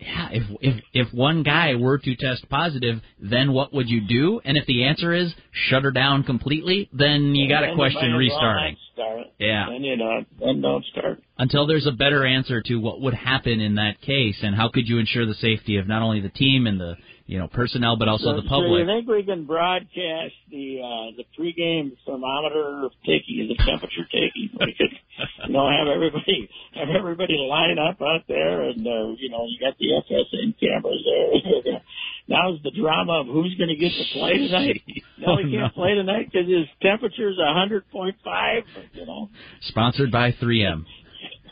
yeah, 0.00 0.28
if 0.32 0.42
if 0.60 0.84
if 0.94 1.14
one 1.14 1.42
guy 1.42 1.74
were 1.74 1.98
to 1.98 2.16
test 2.16 2.48
positive, 2.48 3.00
then 3.20 3.52
what 3.52 3.72
would 3.74 3.88
you 3.88 4.00
do? 4.00 4.40
And 4.44 4.56
if 4.56 4.64
the 4.66 4.84
answer 4.84 5.12
is 5.12 5.32
shut 5.52 5.82
her 5.82 5.90
down 5.90 6.22
completely, 6.22 6.88
then 6.92 7.34
you 7.34 7.48
got 7.48 7.60
to 7.60 7.74
question 7.74 8.12
restarting. 8.14 8.76
Start. 8.94 9.26
Yeah. 9.38 9.66
Then 9.70 9.84
you 9.84 9.96
know, 9.96 10.24
then 10.38 10.62
don't 10.62 10.84
start. 10.86 11.22
Until 11.36 11.66
there's 11.66 11.86
a 11.86 11.92
better 11.92 12.24
answer 12.24 12.62
to 12.62 12.76
what 12.76 13.02
would 13.02 13.14
happen 13.14 13.60
in 13.60 13.74
that 13.74 14.00
case, 14.00 14.36
and 14.42 14.54
how 14.54 14.70
could 14.70 14.88
you 14.88 14.98
ensure 14.98 15.26
the 15.26 15.34
safety 15.34 15.76
of 15.76 15.86
not 15.86 16.00
only 16.00 16.20
the 16.20 16.30
team 16.30 16.66
and 16.66 16.80
the 16.80 16.96
you 17.30 17.38
know 17.38 17.46
personnel, 17.46 17.94
but 17.94 18.08
also 18.08 18.34
so, 18.34 18.42
the 18.42 18.48
public. 18.50 18.74
So 18.74 18.76
you 18.82 18.86
think 18.90 19.06
we 19.06 19.22
can 19.22 19.46
broadcast 19.46 20.34
the 20.50 20.82
uh, 20.82 21.14
the 21.14 21.22
pregame 21.38 21.94
thermometer 22.04 22.90
taking, 23.06 23.46
the 23.46 23.54
temperature 23.62 24.02
taking? 24.10 24.50
We 24.58 24.74
could, 24.74 24.90
you 25.46 25.52
know, 25.54 25.70
have 25.70 25.86
everybody 25.86 26.50
have 26.74 26.90
everybody 26.90 27.38
line 27.38 27.78
up 27.78 28.02
out 28.02 28.26
there, 28.26 28.66
and 28.66 28.82
uh, 28.82 29.14
you 29.14 29.30
know, 29.30 29.46
you 29.46 29.62
got 29.62 29.78
the 29.78 29.94
FSN 30.10 30.58
cameras 30.58 31.06
there. 31.06 31.80
Now's 32.28 32.58
the 32.64 32.72
drama 32.72 33.22
of 33.22 33.26
who's 33.26 33.54
going 33.54 33.70
to 33.70 33.78
get 33.78 33.92
to 33.94 34.04
play 34.12 34.38
tonight. 34.48 34.82
No, 35.20 35.36
he 35.36 35.52
can't 35.52 35.68
no. 35.68 35.68
play 35.74 35.94
tonight 35.94 36.30
because 36.32 36.48
his 36.48 36.64
temperature's 36.80 37.38
a 37.38 37.52
hundred 37.52 37.88
point 37.90 38.16
five. 38.24 38.64
You 38.94 39.04
know. 39.04 39.28
Sponsored 39.68 40.10
by 40.10 40.32
3M. 40.32 40.86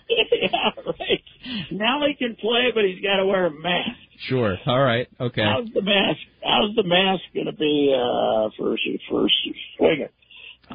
yeah, 0.08 0.48
right. 0.86 1.22
Now 1.70 2.00
he 2.06 2.14
can 2.14 2.34
play, 2.36 2.72
but 2.74 2.84
he's 2.84 3.02
got 3.02 3.18
to 3.18 3.26
wear 3.26 3.44
a 3.44 3.50
mask. 3.50 4.07
Sure. 4.26 4.56
All 4.66 4.82
right. 4.82 5.06
Okay. 5.20 5.42
How's 5.42 5.68
the 5.72 5.82
mask? 5.82 6.18
How's 6.42 6.74
the 6.74 6.82
mask 6.82 7.22
going 7.34 7.46
to 7.46 7.52
be 7.52 7.94
uh, 7.94 8.50
for 8.56 8.76
for 9.08 9.28
swinger? 9.76 10.10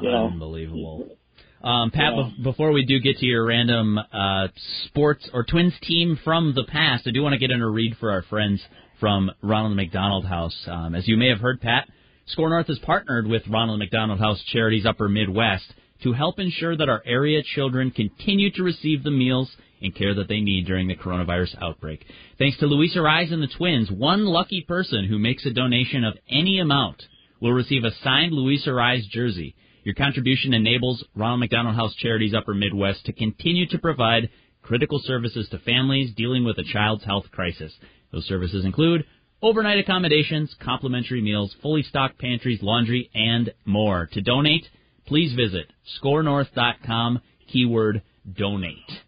You 0.02 0.10
know? 0.12 0.28
Unbelievable. 0.28 1.18
Um, 1.64 1.92
Pat, 1.92 2.14
Yeah. 2.16 2.30
be- 2.38 2.44
before 2.44 2.72
we 2.72 2.86
do 2.86 3.00
get 3.00 3.18
to 3.20 3.26
your 3.26 3.46
random 3.46 3.98
uh, 3.98 4.48
sports 4.86 5.30
or 5.34 5.44
Twins 5.44 5.74
team 5.82 6.20
from 6.24 6.54
the 6.56 6.64
past, 6.66 7.08
I 7.08 7.12
do 7.12 7.22
want 7.22 7.34
to 7.34 7.40
get 7.40 7.52
in 7.52 7.62
a 7.62 7.70
read 7.70 7.96
for 8.00 8.12
our 8.12 8.22
friends 8.24 8.62
from 9.00 9.32
Ronald 9.42 9.76
McDonald 9.76 10.26
House. 10.26 10.58
Um, 10.68 10.96
as 10.96 11.08
you 11.08 11.16
may 11.18 11.30
have 11.30 11.40
heard, 11.40 11.62
Pat, 11.62 11.88
SKOR 12.28 12.50
North 12.50 12.68
has 12.68 12.80
partnered 12.80 13.28
with 13.28 13.44
Ronald 13.50 13.80
McDonald 13.80 14.20
House 14.20 14.42
Charities 14.52 14.86
Upper 14.86 15.08
Midwest 15.10 15.66
to 16.04 16.14
help 16.14 16.40
ensure 16.40 16.76
that 16.78 16.90
our 16.90 17.02
area 17.06 17.42
children 17.56 17.92
continue 17.92 18.52
to 18.52 18.64
receive 18.64 19.04
the 19.04 19.12
meals 19.12 19.50
and 19.82 19.96
care 19.96 20.14
that 20.16 20.28
they 20.28 20.40
need 20.40 20.66
during 20.66 20.88
the 20.88 20.96
coronavirus 20.96 21.62
outbreak. 21.62 22.06
Thanks 22.38 22.58
to 22.60 22.66
Luis 22.66 22.96
Arraez 22.96 23.34
and 23.34 23.42
the 23.42 23.48
twins, 23.58 23.92
one 23.92 24.26
lucky 24.26 24.64
person 24.68 25.06
who 25.06 25.20
makes 25.20 25.46
a 25.46 25.52
donation 25.52 26.04
of 26.04 26.18
any 26.30 26.60
amount 26.60 27.04
will 27.42 27.52
receive 27.52 27.84
a 27.84 27.92
signed 28.04 28.32
Luis 28.32 28.66
Arraez 28.66 29.08
jersey. 29.10 29.56
Your 29.84 29.96
contribution 29.96 30.54
enables 30.54 31.04
Ronald 31.16 31.42
McDonald 31.42 31.76
House 31.76 31.94
Charities 31.96 32.34
Upper 32.34 32.54
Midwest 32.54 33.06
to 33.06 33.14
continue 33.14 33.68
to 33.68 33.78
provide 33.78 34.30
critical 34.62 35.02
services 35.04 35.48
to 35.50 35.60
families 35.60 36.14
dealing 36.16 36.46
with 36.46 36.58
a 36.58 36.64
child's 36.64 37.04
health 37.04 37.26
crisis. 37.32 37.74
Those 38.14 38.26
services 38.26 38.64
include 38.64 39.06
overnight 39.42 39.80
accommodations, 39.80 40.56
complimentary 40.64 41.22
meals, 41.22 41.54
fully 41.62 41.84
stocked 41.84 42.18
pantries, 42.18 42.62
laundry, 42.62 43.10
and 43.14 43.52
more. 43.66 44.08
To 44.14 44.22
donate, 44.22 44.66
please 45.06 45.34
visit 45.34 45.72
skornorth.com. 46.02 47.22
keyword 47.52 48.02
donate. 48.32 49.04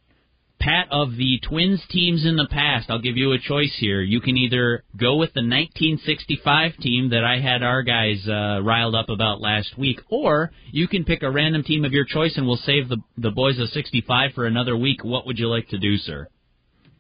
Pat, 0.60 0.88
of 0.90 1.16
the 1.16 1.40
Twins 1.48 1.82
teams 1.92 2.26
in 2.26 2.38
the 2.38 2.48
past, 2.50 2.90
I'll 2.90 3.02
give 3.02 3.18
you 3.18 3.34
a 3.34 3.40
choice 3.40 3.76
here. 3.78 4.02
You 4.02 4.20
can 4.20 4.36
either 4.36 4.84
go 4.98 5.16
with 5.18 5.32
the 5.34 5.42
1965 5.42 6.78
team 6.78 7.10
that 7.10 7.24
I 7.24 7.40
had 7.40 7.62
our 7.62 7.84
guys 7.84 8.28
uh, 8.28 8.64
riled 8.64 8.96
up 8.96 9.10
about 9.10 9.42
last 9.42 9.78
week, 9.78 10.00
or 10.10 10.52
you 10.72 10.88
can 10.88 11.04
pick 11.04 11.22
a 11.22 11.30
random 11.30 11.62
team 11.64 11.86
of 11.86 11.92
your 11.92 12.06
choice, 12.06 12.34
and 12.36 12.48
we'll 12.48 12.56
save 12.58 12.90
the 12.90 12.98
the 13.18 13.30
boys 13.32 13.60
of 13.60 13.70
65 13.70 14.32
for 14.34 14.46
another 14.46 14.76
week. 14.76 15.04
What 15.04 15.28
would 15.28 15.38
you 15.38 15.50
like 15.50 15.68
to 15.70 15.78
do, 15.78 15.98
sir? 15.98 16.28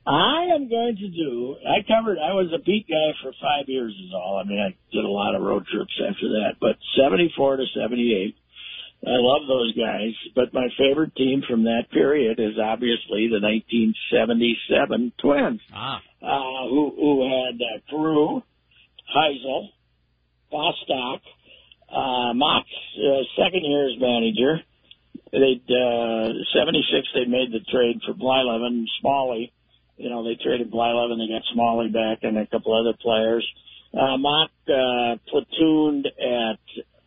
I 0.05 0.53
am 0.53 0.69
going 0.69 0.97
to 0.97 1.07
do. 1.09 1.55
I 1.65 1.81
covered. 1.87 2.19
I 2.19 2.33
was 2.33 2.53
a 2.53 2.61
beat 2.61 2.85
guy 2.87 3.17
for 3.23 3.31
five 3.41 3.67
years. 3.67 3.93
Is 3.93 4.13
all. 4.13 4.37
I 4.37 4.47
mean, 4.47 4.59
I 4.59 4.75
did 4.93 5.03
a 5.03 5.09
lot 5.09 5.33
of 5.33 5.41
road 5.41 5.65
trips 5.65 5.99
after 6.07 6.29
that. 6.29 6.57
But 6.61 6.77
seventy-four 7.01 7.57
to 7.57 7.65
seventy-eight, 7.73 8.35
I 9.05 9.17
love 9.17 9.47
those 9.47 9.73
guys. 9.75 10.13
But 10.35 10.53
my 10.53 10.67
favorite 10.77 11.15
team 11.15 11.43
from 11.47 11.63
that 11.63 11.91
period 11.91 12.39
is 12.39 12.57
obviously 12.61 13.29
the 13.31 13.39
nineteen 13.39 13.93
seventy-seven 14.11 15.13
Twins, 15.21 15.61
Ah, 15.73 16.01
uh, 16.21 16.69
who 16.69 16.93
who 16.95 17.23
had 17.23 17.55
uh, 17.55 17.79
Carew, 17.89 18.41
Hisle, 19.07 19.69
Bostock, 20.51 21.21
uh, 21.89 22.33
Mauch, 22.33 22.65
uh, 22.97 23.23
second 23.37 23.63
year 23.63 23.87
as 23.87 23.99
manager. 23.99 24.61
They'd 25.31 25.69
uh, 25.69 26.33
seventy-six. 26.53 27.07
They 27.13 27.25
made 27.25 27.51
the 27.51 27.63
trade 27.71 28.01
for 28.05 28.13
Blyleven, 28.13 28.85
Smalley 29.01 29.51
you 29.97 30.09
know, 30.09 30.23
they 30.23 30.35
traded 30.35 30.71
Blyleven, 30.71 31.17
they 31.17 31.31
got 31.31 31.43
Smalley 31.53 31.89
back 31.89 32.19
and 32.23 32.37
a 32.37 32.47
couple 32.47 32.73
other 32.73 32.97
players. 33.01 33.47
Uh, 33.93 34.17
Mauch, 34.17 34.51
uh, 34.67 35.15
platooned 35.31 36.05
at, 36.05 36.59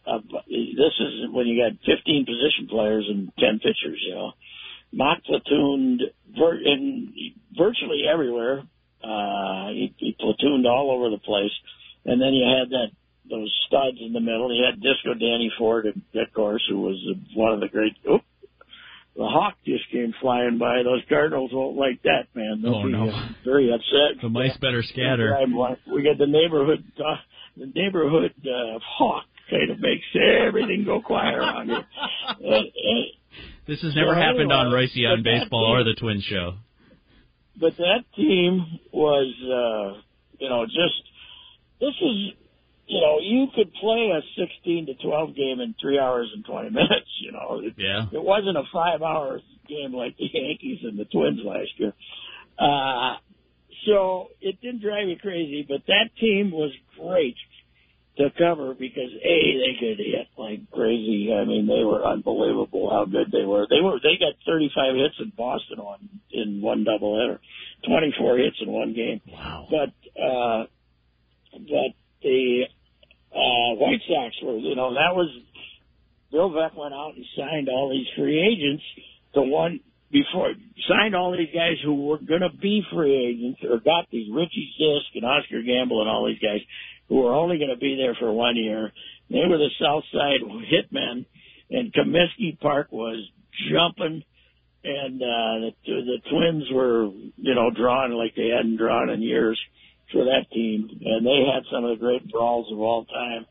uh, 0.08 0.18
this 0.48 0.94
is 1.00 1.30
when 1.32 1.46
you 1.46 1.60
got 1.62 1.72
15 1.84 2.24
position 2.26 2.68
players 2.68 3.06
and 3.08 3.30
10 3.38 3.58
pitchers, 3.58 4.00
you 4.06 4.14
know. 4.14 4.32
Mauch 4.92 5.18
platooned 5.28 6.00
vir- 6.36 6.60
in 6.64 7.12
virtually 7.56 8.04
everywhere. 8.10 8.62
Uh, 9.04 9.68
he, 9.68 9.92
he 9.98 10.16
platooned 10.20 10.66
all 10.66 10.90
over 10.90 11.10
the 11.10 11.18
place. 11.22 11.52
And 12.06 12.20
then 12.20 12.32
you 12.32 12.44
had 12.48 12.70
that, 12.70 12.88
those 13.28 13.52
studs 13.66 13.98
in 14.00 14.12
the 14.14 14.20
middle. 14.20 14.54
You 14.54 14.64
had 14.64 14.80
Disco 14.80 15.12
Danny 15.12 15.52
Ford, 15.58 15.86
of 15.86 16.32
course, 16.34 16.62
who 16.70 16.80
was 16.80 16.96
one 17.34 17.52
of 17.52 17.60
the 17.60 17.68
great, 17.68 17.92
oop, 18.10 18.22
the 19.14 19.26
hawk 19.26 19.54
just 19.66 19.90
came 19.90 20.14
flying 20.20 20.58
by. 20.58 20.82
Those 20.84 21.02
Cardinals 21.08 21.50
won't 21.52 21.76
like 21.76 22.00
that, 22.04 22.28
man. 22.34 22.62
They'll 22.62 22.76
Oh, 22.76 22.86
be 22.86 22.92
no. 22.92 23.10
uh, 23.10 23.28
very 23.44 23.70
upset. 23.72 24.22
the 24.22 24.28
mice 24.30 24.56
better 24.58 24.82
scatter. 24.82 25.36
We 25.92 26.02
got 26.02 26.16
the 26.18 26.26
neighborhood, 26.26 26.84
uh, 26.98 27.16
the 27.56 27.66
neighborhood 27.74 28.32
uh, 28.46 28.78
hawk 28.82 29.24
of 29.70 29.80
makes 29.80 30.04
everything 30.46 30.84
go 30.84 31.00
quiet 31.00 31.34
around 31.36 31.68
here. 31.68 31.84
And, 32.40 32.54
and, 32.54 33.04
This 33.66 33.80
has 33.82 33.94
never 33.94 34.12
So 34.14 34.20
happened 34.20 34.52
on 34.52 34.66
anyway, 34.66 34.80
on 35.06 35.22
but 35.22 35.30
that 35.30 35.40
Baseball 35.42 35.74
or 35.74 35.84
the 35.84 35.94
Twin 35.98 36.20
Show. 36.20 36.54
but 37.60 37.76
that 37.78 38.04
team 38.16 38.78
was, 38.92 39.32
uh, 39.42 40.00
you 40.38 40.48
know, 40.48 40.64
just 40.66 41.02
this 41.80 41.94
is, 42.00 42.32
you 42.86 43.00
know, 43.00 43.18
you 43.20 43.46
could 43.54 43.72
play 43.74 44.10
a 44.16 44.20
16 44.40 44.86
to 44.86 44.94
12 44.94 45.34
game 45.36 45.60
in 45.60 45.74
three 45.80 45.98
hours 45.98 46.30
and 46.34 46.44
20 46.44 46.70
minutes. 46.70 47.10
You 47.20 47.32
know, 47.32 47.60
it, 47.62 47.74
Yeah. 47.76 48.06
it 48.12 48.22
wasn't 48.22 48.56
a 48.56 48.64
five 48.72 49.02
hour 49.02 49.40
game 49.68 49.92
like 49.92 50.16
the 50.16 50.24
Yankees 50.32 50.80
and 50.82 50.98
the 50.98 51.04
Twins 51.04 51.40
last 51.44 51.70
year. 51.76 51.92
Uh, 52.58 53.16
so 53.86 54.28
it 54.40 54.60
didn't 54.60 54.80
drive 54.82 55.06
me 55.06 55.16
crazy, 55.20 55.64
but 55.68 55.82
that 55.86 56.10
team 56.18 56.50
was 56.50 56.72
great 56.98 57.36
to 58.18 58.30
cover 58.36 58.74
because 58.74 59.10
a 59.22 59.38
they 59.58 59.74
could 59.78 59.98
hit 59.98 60.26
like 60.36 60.70
crazy. 60.72 61.32
I 61.32 61.44
mean, 61.44 61.66
they 61.66 61.84
were 61.84 62.04
unbelievable 62.04 62.90
how 62.90 63.04
good 63.04 63.30
they 63.30 63.44
were. 63.44 63.66
They 63.70 63.80
were 63.80 63.98
they 64.02 64.18
got 64.18 64.34
35 64.46 64.96
hits 64.96 65.14
in 65.20 65.32
Boston 65.36 65.78
on 65.78 66.08
in 66.30 66.60
one 66.60 66.84
doubleheader, 66.84 67.38
24 67.86 68.38
hits 68.38 68.56
in 68.60 68.72
one 68.72 68.92
game. 68.92 69.20
Wow. 69.26 69.68
But 69.70 70.20
uh, 70.20 70.66
but 71.52 71.94
the 72.22 72.64
uh, 73.30 73.70
White 73.78 74.02
Sox 74.08 74.34
were 74.42 74.58
you 74.58 74.74
know 74.74 74.94
that 74.94 75.14
was 75.14 75.30
Bill 76.32 76.50
Veeck 76.50 76.76
went 76.76 76.94
out 76.94 77.14
and 77.14 77.24
signed 77.36 77.68
all 77.68 77.90
these 77.90 78.06
free 78.16 78.40
agents. 78.40 78.82
The 79.34 79.42
one 79.42 79.80
before 80.10 80.54
signed 80.88 81.14
all 81.14 81.36
these 81.36 81.54
guys 81.54 81.76
who 81.84 82.06
were 82.06 82.18
going 82.18 82.40
to 82.40 82.50
be 82.50 82.82
free 82.92 83.14
agents 83.14 83.60
or 83.62 83.78
got 83.78 84.10
these 84.10 84.26
Richie 84.32 84.72
Zisk 84.80 85.14
and 85.14 85.24
Oscar 85.24 85.62
Gamble 85.62 86.00
and 86.00 86.10
all 86.10 86.26
these 86.26 86.40
guys 86.40 86.60
who 87.08 87.22
were 87.22 87.34
only 87.34 87.58
going 87.58 87.70
to 87.70 87.76
be 87.76 87.96
there 87.96 88.14
for 88.18 88.32
one 88.32 88.56
year. 88.56 88.92
They 89.30 89.42
were 89.48 89.58
the 89.58 89.70
South 89.80 90.04
Side 90.12 90.40
hitmen, 90.42 91.26
and 91.70 91.92
Comiskey 91.92 92.58
Park 92.60 92.88
was 92.92 93.28
jumping, 93.70 94.22
and 94.84 95.22
uh, 95.22 95.54
the, 95.60 95.72
the 95.86 96.18
Twins 96.30 96.64
were 96.72 97.06
you 97.36 97.54
know 97.54 97.70
drawing 97.70 98.12
like 98.12 98.34
they 98.36 98.48
hadn't 98.54 98.76
drawn 98.76 99.10
in 99.10 99.22
years 99.22 99.58
for 100.12 100.24
that 100.24 100.46
team, 100.52 100.88
and 101.04 101.26
they 101.26 101.44
had 101.52 101.64
some 101.70 101.84
of 101.84 101.90
the 101.98 102.00
great 102.04 102.30
brawls 102.30 102.72
of 102.72 102.78
all 102.80 103.04
time. 103.04 103.44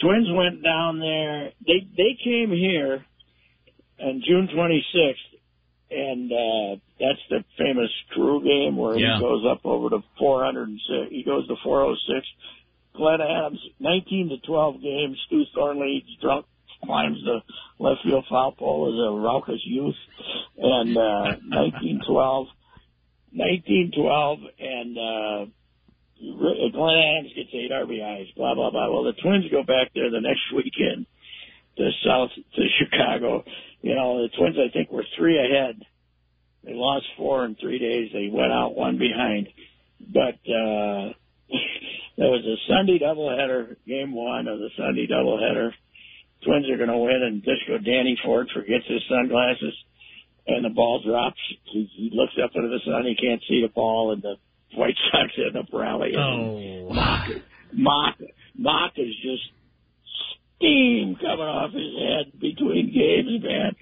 Twins 0.00 0.28
went 0.30 0.62
down 0.62 1.00
there. 1.00 1.50
They 1.66 1.86
they 1.96 2.16
came 2.22 2.50
here 2.50 3.04
on 4.00 4.22
June 4.24 4.48
26th, 4.54 5.14
and 5.90 6.30
uh, 6.30 6.80
that's 7.00 7.18
the 7.30 7.44
famous 7.58 7.90
crew 8.12 8.40
game 8.44 8.76
where 8.76 8.96
Yeah. 8.96 9.16
he 9.16 9.20
goes 9.20 9.44
up 9.50 9.66
over 9.66 9.90
to 9.90 10.04
406. 10.20 11.10
He 11.10 11.24
goes 11.24 11.48
to 11.48 11.56
406. 11.64 12.26
Glenn 12.98 13.20
Adams, 13.22 13.60
19 13.80 14.28
to 14.28 14.46
12 14.46 14.82
games. 14.82 15.16
Stew 15.26 15.44
Thornley 15.54 16.04
drunk 16.20 16.44
climbs 16.84 17.18
the 17.24 17.40
left 17.82 18.02
field 18.04 18.26
foul 18.28 18.52
pole 18.52 18.92
as 18.92 18.98
a 18.98 19.18
raucous 19.18 19.62
youth, 19.64 19.96
and 20.58 20.96
uh, 20.96 21.38
1912, 21.48 22.46
1912, 23.32 24.38
and. 24.58 24.98
uh 24.98 25.50
Glenn 26.20 26.98
Adams 26.98 27.32
gets 27.36 27.50
eight 27.54 27.70
RBIs, 27.70 28.34
blah 28.34 28.52
blah 28.54 28.70
blah. 28.70 28.90
Well, 28.90 29.04
the 29.04 29.12
Twins 29.22 29.44
go 29.52 29.62
back 29.62 29.92
there 29.94 30.10
the 30.10 30.20
next 30.20 30.52
weekend 30.52 31.06
to 31.76 31.90
South 32.04 32.30
to 32.34 32.62
Chicago. 32.78 33.44
You 33.82 33.94
know, 33.94 34.22
the 34.22 34.28
Twins 34.36 34.56
I 34.58 34.72
think 34.72 34.90
were 34.90 35.04
three 35.16 35.38
ahead. 35.38 35.80
They 36.64 36.74
lost 36.74 37.06
four 37.16 37.44
in 37.44 37.54
three 37.54 37.78
days. 37.78 38.10
They 38.12 38.28
went 38.32 38.50
out 38.52 38.74
one 38.74 38.98
behind, 38.98 39.48
but 40.00 40.40
uh 40.50 41.12
there 42.18 42.28
was 42.28 42.44
a 42.44 42.58
Sunday 42.66 42.98
doubleheader, 42.98 43.76
game 43.86 44.12
one 44.12 44.48
of 44.48 44.58
the 44.58 44.70
Sunday 44.76 45.06
doubleheader. 45.06 45.70
Twins 46.44 46.68
are 46.68 46.76
going 46.76 46.90
to 46.90 46.98
win, 46.98 47.22
and 47.22 47.42
Disco 47.42 47.78
Danny 47.78 48.18
Ford 48.24 48.50
forgets 48.52 48.86
his 48.88 49.02
sunglasses, 49.08 49.74
and 50.46 50.64
the 50.64 50.70
ball 50.70 51.00
drops. 51.04 51.38
He, 51.64 51.88
he 51.94 52.10
looks 52.12 52.34
up 52.42 52.50
into 52.54 52.68
the 52.68 52.80
sun. 52.84 53.04
He 53.06 53.14
can't 53.14 53.42
see 53.48 53.62
the 53.62 53.72
ball, 53.72 54.12
and 54.12 54.20
the 54.20 54.34
White 54.74 54.96
Sox 55.12 55.32
end 55.38 55.56
up 55.56 55.66
rallying. 55.72 56.16
Oh. 56.16 56.92
Mauch, 56.92 57.30
Mauch, 57.72 58.14
Mauch 58.56 58.98
is 58.98 59.14
just 59.22 59.42
steam 60.56 61.16
coming 61.20 61.46
off 61.46 61.70
his 61.72 61.94
head 62.02 62.40
between 62.40 62.92
games, 62.92 63.42
man. 63.44 63.76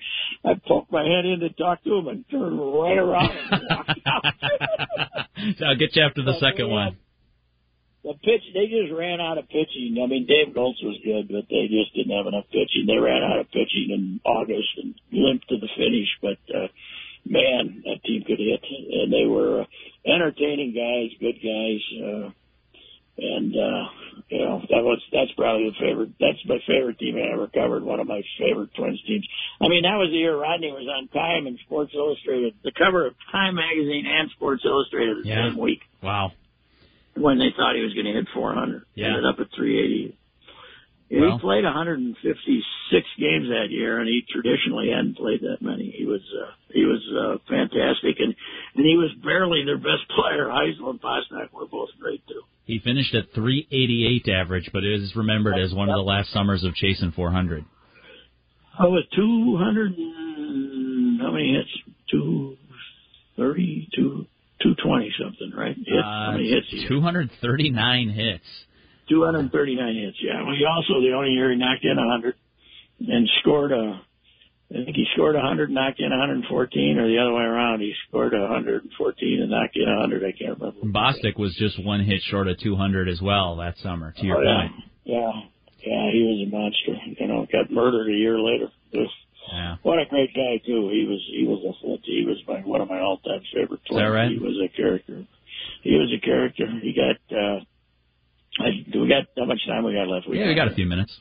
I 0.45 0.61
poked 0.69 0.93
my 0.93 1.03
head 1.05 1.25
in 1.25 1.41
to 1.41 1.49
talk 1.51 1.83
to 1.85 1.95
him 1.97 2.09
and 2.09 2.25
turned 2.31 2.59
right 2.61 2.99
around 2.99 3.31
and 3.51 3.63
out. 4.07 4.25
so 5.59 5.65
I'll 5.67 5.77
get 5.77 5.97
you 5.97 6.03
after 6.03 6.23
the 6.23 6.39
second 6.41 6.69
one. 6.69 6.99
The 8.07 8.15
pitch, 8.23 8.47
they 8.55 8.71
just 8.71 8.95
ran 8.95 9.19
out 9.21 9.37
of 9.37 9.49
pitching. 9.51 9.99
I 9.99 10.07
mean, 10.07 10.27
Dave 10.31 10.55
Goltz 10.55 10.79
was 10.81 10.95
good, 11.03 11.27
but 11.27 11.51
they 11.51 11.67
just 11.67 11.91
didn't 11.91 12.15
have 12.17 12.31
enough 12.31 12.47
pitching. 12.55 12.87
They 12.87 12.95
ran 13.03 13.19
out 13.27 13.41
of 13.43 13.51
pitching 13.51 13.91
in 13.91 14.21
August 14.25 14.71
and 14.79 14.95
limped 15.11 15.49
to 15.51 15.59
the 15.59 15.67
finish. 15.75 16.07
But 16.23 16.39
uh, 16.55 16.69
man, 17.27 17.83
that 17.83 18.05
team 18.07 18.23
could 18.23 18.39
hit, 18.39 18.63
and 18.63 19.11
they 19.13 19.27
were 19.27 19.63
uh, 19.63 19.67
entertaining 20.07 20.71
guys, 20.71 21.19
good 21.19 21.43
guys. 21.43 21.83
Uh, 21.99 22.31
and 23.19 23.51
uh, 23.57 23.85
you 24.29 24.39
know 24.45 24.61
that 24.71 24.85
was 24.85 25.03
that's 25.11 25.33
probably 25.33 25.71
the 25.73 25.81
favorite. 25.81 26.11
That's 26.21 26.39
my 26.47 26.59
favorite 26.69 26.99
team 27.01 27.17
I 27.17 27.33
ever 27.33 27.49
covered. 27.49 27.83
One 27.83 27.99
of 27.99 28.07
my 28.07 28.23
favorite 28.39 28.71
Twins 28.77 29.03
teams. 29.07 29.27
I 29.61 29.69
mean, 29.69 29.83
that 29.83 29.97
was 29.97 30.11
the 30.13 30.19
year 30.21 30.37
Rodney 30.37 30.71
was 30.71 30.87
on 30.87 31.09
Time 31.09 31.47
and 31.47 31.59
Sports 31.67 31.93
Illustrated, 31.97 32.55
the 32.63 32.73
cover 32.77 33.07
of 33.07 33.15
Time 33.33 33.57
magazine 33.57 34.05
and 34.07 34.31
Sports 34.31 34.63
Illustrated 34.65 35.25
the 35.25 35.29
Yeah. 35.29 35.49
same 35.51 35.59
week 35.59 35.81
Wow. 36.03 36.33
When 37.17 37.39
they 37.39 37.51
thought 37.57 37.75
he 37.77 37.83
was 37.83 37.95
going 37.95 38.07
to 38.07 38.13
hit 38.13 38.29
400. 38.35 38.83
Yeah. 38.95 39.07
Ended 39.09 39.25
up 39.25 39.41
at 39.41 39.49
380. 39.57 40.19
Yeah, 41.09 41.21
Well- 41.21 41.39
he 41.39 41.41
played 41.41 41.65
156 41.65 43.07
games 43.19 43.49
that 43.49 43.69
year, 43.71 43.99
and 44.01 44.09
he 44.09 44.23
traditionally 44.29 44.91
hadn't 44.91 45.17
played 45.17 45.41
that 45.43 45.59
many. 45.63 45.91
He 45.97 46.05
was 46.05 46.21
uh, 46.35 46.51
he 46.75 46.85
was 46.85 47.01
uh, 47.15 47.39
fantastic, 47.49 48.17
and 48.19 48.35
and 48.75 48.85
he 48.85 48.97
was 48.97 49.11
barely 49.25 49.65
their 49.65 49.79
best 49.79 50.03
player. 50.17 50.51
Hisle 50.51 50.91
and 50.91 51.01
Bostock 51.01 51.53
were 51.53 51.67
both 51.67 51.91
great 52.01 52.27
too. 52.27 52.43
He 52.65 52.81
finished 52.81 53.15
at 53.15 53.33
388 53.35 54.29
average, 54.29 54.71
but 54.73 54.83
it 54.83 55.01
is 55.01 55.15
remembered 55.15 55.57
as 55.59 55.73
one 55.73 55.89
of 55.89 55.95
the 55.97 56.03
last 56.03 56.33
summers 56.33 56.65
of 56.65 56.75
chasing 56.75 57.13
400. 57.13 57.65
Oh, 58.81 58.91
with 58.91 59.05
200 59.15 59.93
and 59.97 61.21
how 61.23 61.31
many 61.31 61.55
hits? 61.55 61.71
Two 62.11 62.57
thirty, 63.37 63.89
two 64.63 64.75
two 64.75 64.83
twenty 64.83 65.13
something, 65.21 65.53
right? 65.57 65.77
Hits. 65.77 65.91
Uh, 65.91 66.03
how 66.03 66.33
many 66.33 66.51
hits? 66.51 66.67
he 66.71 66.83
had? 66.83 66.89
239 66.89 68.09
hits. 68.11 68.45
239 69.09 69.95
hits. 69.95 70.17
Yeah. 70.21 70.43
Well, 70.43 70.55
he 70.57 70.65
also 70.65 71.01
the 71.01 71.13
only 71.15 71.31
year 71.31 71.51
he 71.51 71.57
knocked 71.57 71.85
in 71.85 71.97
100 71.97 72.35
and 73.09 73.29
scored 73.41 73.73
a 73.73 74.01
I 74.71 74.83
think 74.83 74.97
he 74.97 75.07
scored 75.15 75.37
100, 75.37 75.71
knocked 75.71 76.01
in 76.01 76.11
114, 76.11 76.99
or 76.99 77.07
the 77.07 77.19
other 77.19 77.33
way 77.33 77.45
around. 77.45 77.81
He 77.81 77.95
scored 78.09 78.33
114 78.33 79.41
and 79.41 79.51
knocked 79.51 79.77
in 79.77 79.87
100. 79.87 80.25
I 80.25 80.33
can't 80.33 80.59
remember. 80.59 80.81
Bostock 80.91 81.39
was 81.39 81.55
just 81.55 81.83
one 81.85 82.03
hit 82.05 82.21
short 82.23 82.49
of 82.49 82.59
200 82.59 83.09
as 83.09 83.23
well 83.23 83.57
that 83.57 83.79
summer. 83.79 84.13
To 84.17 84.27
your 84.27 84.39
oh, 84.39 84.43
yeah. 84.43 84.69
point. 84.69 84.73
Yeah, 85.05 85.33
yeah, 85.87 86.11
he 86.11 86.21
was 86.27 86.49
a 86.49 86.51
monster. 86.51 86.99
You 87.21 87.29
know, 87.29 87.47
got 87.53 87.71
murdered 87.71 88.11
a 88.11 88.17
year 88.17 88.41
later. 88.41 88.67
Just, 88.93 89.15
Yeah. 89.57 89.77
what 89.83 89.99
a 89.99 90.05
great 90.05 90.35
guy 90.35 90.61
too. 90.65 90.91
He 90.93 91.07
was 91.09 91.23
he 91.33 91.47
was 91.47 91.65
a 91.65 91.97
he 92.05 92.25
was 92.27 92.37
my 92.47 92.61
one 92.61 92.83
of 92.83 92.89
my 92.89 93.01
all 93.01 93.17
time 93.19 93.41
favorite 93.55 93.81
Is 93.89 93.97
that 93.97 94.05
right? 94.05 94.31
He 94.31 94.39
was 94.39 94.61
a 94.63 94.69
character. 94.77 95.25
He 95.83 95.97
was 95.97 96.13
a 96.13 96.21
character. 96.21 96.67
He 96.83 96.93
got. 96.93 97.37
uh 97.37 97.61
I, 98.59 98.71
do 98.91 99.03
we 99.03 99.09
got 99.09 99.25
how 99.37 99.45
much 99.45 99.61
time 99.67 99.85
we 99.85 99.93
got 99.93 100.09
left? 100.09 100.29
We 100.29 100.39
Yeah, 100.39 100.47
we 100.47 100.55
got 100.55 100.69
a 100.69 100.75
few 100.75 100.87
minutes. 100.87 101.13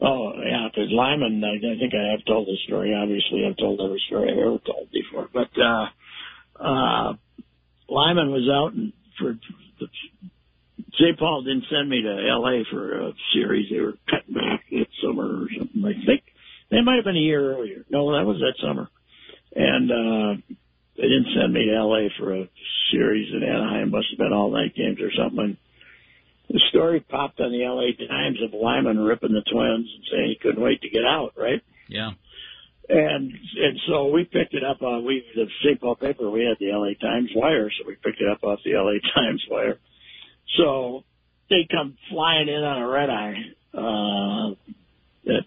Oh 0.00 0.32
yeah, 0.44 0.68
because 0.68 0.90
Lyman, 0.90 1.42
I, 1.42 1.56
I 1.56 1.78
think 1.78 1.94
I 1.94 2.12
have 2.12 2.24
told 2.26 2.48
this 2.48 2.60
story. 2.66 2.94
Obviously, 2.94 3.46
I've 3.46 3.56
told 3.56 3.80
every 3.80 4.02
story 4.06 4.30
I've 4.30 4.38
ever 4.38 4.58
told 4.58 4.88
before. 4.92 5.28
But 5.32 5.48
uh, 5.58 5.86
uh, 6.60 7.14
Lyman 7.88 8.30
was 8.30 8.48
out 8.52 8.74
and 8.74 8.92
for 9.18 9.38
the, 9.80 9.86
St. 11.00 11.18
Paul 11.18 11.42
didn't 11.42 11.64
send 11.70 11.88
me 11.88 12.02
to 12.02 12.28
L.A. 12.30 12.64
for 12.70 13.08
a 13.08 13.12
series. 13.34 13.70
They 13.70 13.80
were 13.80 13.94
cutting 14.08 14.34
back 14.34 14.64
that 14.70 14.86
summer 15.02 15.44
or 15.44 15.48
something. 15.56 15.84
I 15.84 16.04
think 16.04 16.22
that 16.70 16.82
might 16.82 16.96
have 16.96 17.04
been 17.04 17.16
a 17.16 17.20
year 17.20 17.54
earlier. 17.54 17.84
No, 17.90 18.12
that 18.12 18.26
was 18.26 18.38
that 18.38 18.54
summer. 18.60 18.88
And 19.54 19.90
uh, 19.90 20.40
they 20.96 21.02
didn't 21.02 21.34
send 21.38 21.52
me 21.52 21.66
to 21.66 21.76
L.A. 21.76 22.10
for 22.18 22.34
a 22.34 22.50
series 22.92 23.32
in 23.32 23.42
Anaheim. 23.42 23.90
Must 23.90 24.06
have 24.10 24.18
been 24.18 24.32
all 24.32 24.50
night 24.50 24.74
games 24.74 24.98
or 25.00 25.10
something. 25.16 25.56
The 26.48 26.60
story 26.70 27.00
popped 27.00 27.40
on 27.40 27.50
the 27.50 27.64
L.A. 27.64 27.92
Times 28.06 28.38
of 28.42 28.52
Lyman 28.52 28.98
ripping 28.98 29.32
the 29.32 29.42
Twins 29.50 29.90
and 29.94 30.04
saying 30.10 30.28
he 30.28 30.38
couldn't 30.40 30.62
wait 30.62 30.80
to 30.82 30.90
get 30.90 31.04
out. 31.04 31.32
Right. 31.36 31.62
Yeah. 31.88 32.10
And 32.88 33.32
and 33.32 33.80
so 33.88 34.08
we 34.08 34.24
picked 34.24 34.54
it 34.54 34.62
up 34.62 34.80
on 34.80 35.04
we 35.04 35.24
the 35.34 35.46
St. 35.64 35.80
Paul 35.80 35.96
paper. 35.96 36.30
We 36.30 36.44
had 36.44 36.56
the 36.60 36.70
L.A. 36.70 36.94
Times 36.94 37.30
wire, 37.34 37.68
so 37.70 37.86
we 37.86 37.96
picked 37.96 38.20
it 38.20 38.28
up 38.28 38.44
off 38.44 38.60
the 38.64 38.74
L.A. 38.74 39.00
Times 39.14 39.44
wire. 39.50 39.78
So 40.56 41.04
they 41.50 41.66
come 41.70 41.96
flying 42.10 42.48
in 42.48 42.62
on 42.62 42.82
a 42.82 42.88
red 42.88 43.10
eye, 43.10 43.34
uh, 43.74 44.54
that 45.26 45.42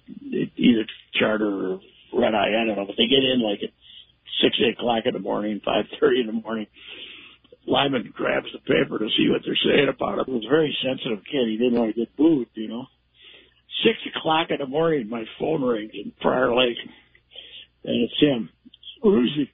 either 0.56 0.86
charter 1.20 1.48
or 1.48 1.80
red 2.14 2.36
eye, 2.36 2.52
I 2.56 2.66
don't 2.66 2.78
know, 2.78 2.86
but 2.86 2.96
they 2.98 3.08
get 3.08 3.24
in 3.24 3.42
like 3.42 3.60
at 3.64 3.74
six, 4.44 4.56
o'clock 4.78 5.04
in 5.06 5.14
the 5.14 5.20
morning, 5.20 5.62
five 5.64 5.86
thirty 6.00 6.22
in 6.22 6.28
the 6.28 6.34
morning. 6.34 6.68
Lyman 7.68 8.14
grabs 8.16 8.48
the 8.52 8.60
paper 8.60 8.98
to 8.98 9.10
see 9.18 9.30
what 9.30 9.42
they're 9.46 9.60
saying 9.64 9.90
about 9.90 10.20
him. 10.20 10.26
He 10.26 10.34
was 10.34 10.46
a 10.46 10.50
very 10.50 10.76
sensitive 10.84 11.24
kid. 11.26 11.48
He 11.48 11.58
didn't 11.58 11.78
want 11.78 11.94
to 11.94 12.00
get 12.00 12.16
booed, 12.16 12.48
you 12.56 12.68
know. 12.68 12.86
Six 13.84 13.98
o'clock 14.16 14.48
in 14.50 14.58
the 14.60 14.66
morning, 14.66 15.10
my 15.10 15.24
phone 15.40 15.62
rings 15.62 15.92
in 15.94 16.12
Prior 16.20 16.56
Lake, 16.56 16.78
and 17.84 18.04
it's 18.04 18.20
him. 18.20 18.50
Brucey. 19.02 19.52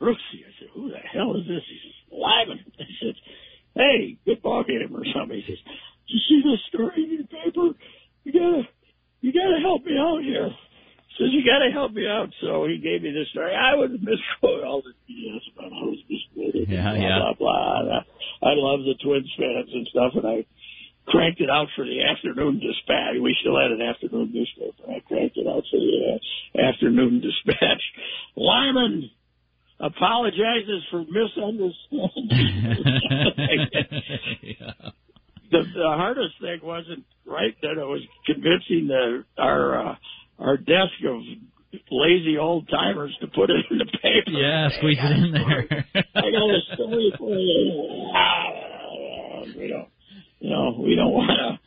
Brooksy. 0.00 0.44
I 0.44 0.52
said, 0.58 0.68
who 0.74 0.90
the 0.90 0.98
hell 0.98 1.36
is 1.36 1.46
this? 1.48 1.62
He 1.68 1.78
says, 1.80 1.96
Lyman. 2.12 2.60
I 2.78 2.84
said, 3.00 3.14
hey, 3.74 4.18
good 4.26 4.42
ball 4.42 4.64
game 4.64 4.94
or 4.94 5.04
something. 5.14 5.40
He 5.40 5.44
says, 5.48 5.58
did 5.64 6.14
you 6.14 6.20
see 6.28 6.42
this 6.44 6.60
story 6.68 7.02
in 7.02 7.18
the 7.18 7.28
paper? 7.28 7.72
You 8.24 8.32
gotta, 8.32 8.62
you 9.24 9.32
gotta 9.32 9.56
help 9.64 9.88
me 9.88 9.96
out 9.96 10.20
here. 10.20 10.52
He 10.52 11.12
says, 11.16 11.32
you 11.32 11.40
gotta 11.48 11.72
help 11.72 11.96
me 11.96 12.04
out. 12.04 12.28
So 12.44 12.68
he 12.68 12.76
gave 12.76 13.00
me 13.00 13.08
this 13.08 13.32
story. 13.32 13.56
I 13.56 13.72
would 13.74 13.96
misquote 13.96 14.68
all 14.68 14.82
the 14.84 14.92
BS 15.08 15.48
about 15.56 15.72
was 15.72 16.04
misquoted. 16.04 16.68
Yeah, 16.68 16.92
blah, 16.92 17.00
yeah. 17.00 17.24
Blah, 17.24 17.32
blah, 17.40 17.88
blah. 17.88 18.04
I 18.44 18.52
love 18.52 18.84
the 18.84 19.00
Twins 19.00 19.32
fans 19.40 19.72
and 19.72 19.88
stuff, 19.88 20.12
and 20.20 20.28
I 20.28 20.44
cranked 21.08 21.40
it 21.40 21.48
out 21.48 21.72
for 21.72 21.88
the 21.88 22.04
afternoon 22.04 22.60
dispatch. 22.60 23.16
We 23.16 23.32
still 23.40 23.56
had 23.56 23.72
an 23.72 23.80
afternoon 23.80 24.28
newspaper. 24.28 24.92
I 24.92 25.00
cranked 25.08 25.40
it 25.40 25.48
out 25.48 25.64
for 25.72 25.80
the 25.80 25.96
uh, 26.04 26.20
afternoon 26.68 27.24
dispatch. 27.24 27.80
Lyman 28.36 29.08
apologizes 29.80 30.84
for 30.90 31.00
misunderstanding. 31.08 32.28
yeah. 34.60 34.92
The, 35.50 35.62
the 35.74 35.94
hardest 35.96 36.34
thing 36.40 36.60
wasn't 36.62 37.04
right 37.26 37.54
that 37.62 37.72
it 37.72 37.86
was 37.86 38.02
convincing 38.26 38.88
the 38.88 39.24
our 39.38 39.90
uh, 39.90 39.94
our 40.38 40.56
desk 40.56 40.92
of 41.06 41.20
lazy 41.90 42.38
old 42.38 42.68
timers 42.68 43.16
to 43.20 43.26
put 43.28 43.50
it 43.50 43.64
in 43.70 43.78
the 43.78 43.86
paper. 43.86 44.30
Yeah, 44.30 44.68
squeeze 44.78 44.98
it 45.00 45.24
in 45.24 45.32
there. 45.32 45.86
I 46.14 46.30
got 46.30 46.50
a 46.50 46.60
story 46.74 47.12
for 47.18 47.34
you. 47.34 48.12
We 49.60 49.68
don't, 49.68 49.88
you 50.40 50.50
know, 50.50 50.80
we 50.80 50.96
don't 50.96 51.12
want 51.12 51.30
to. 51.30 51.58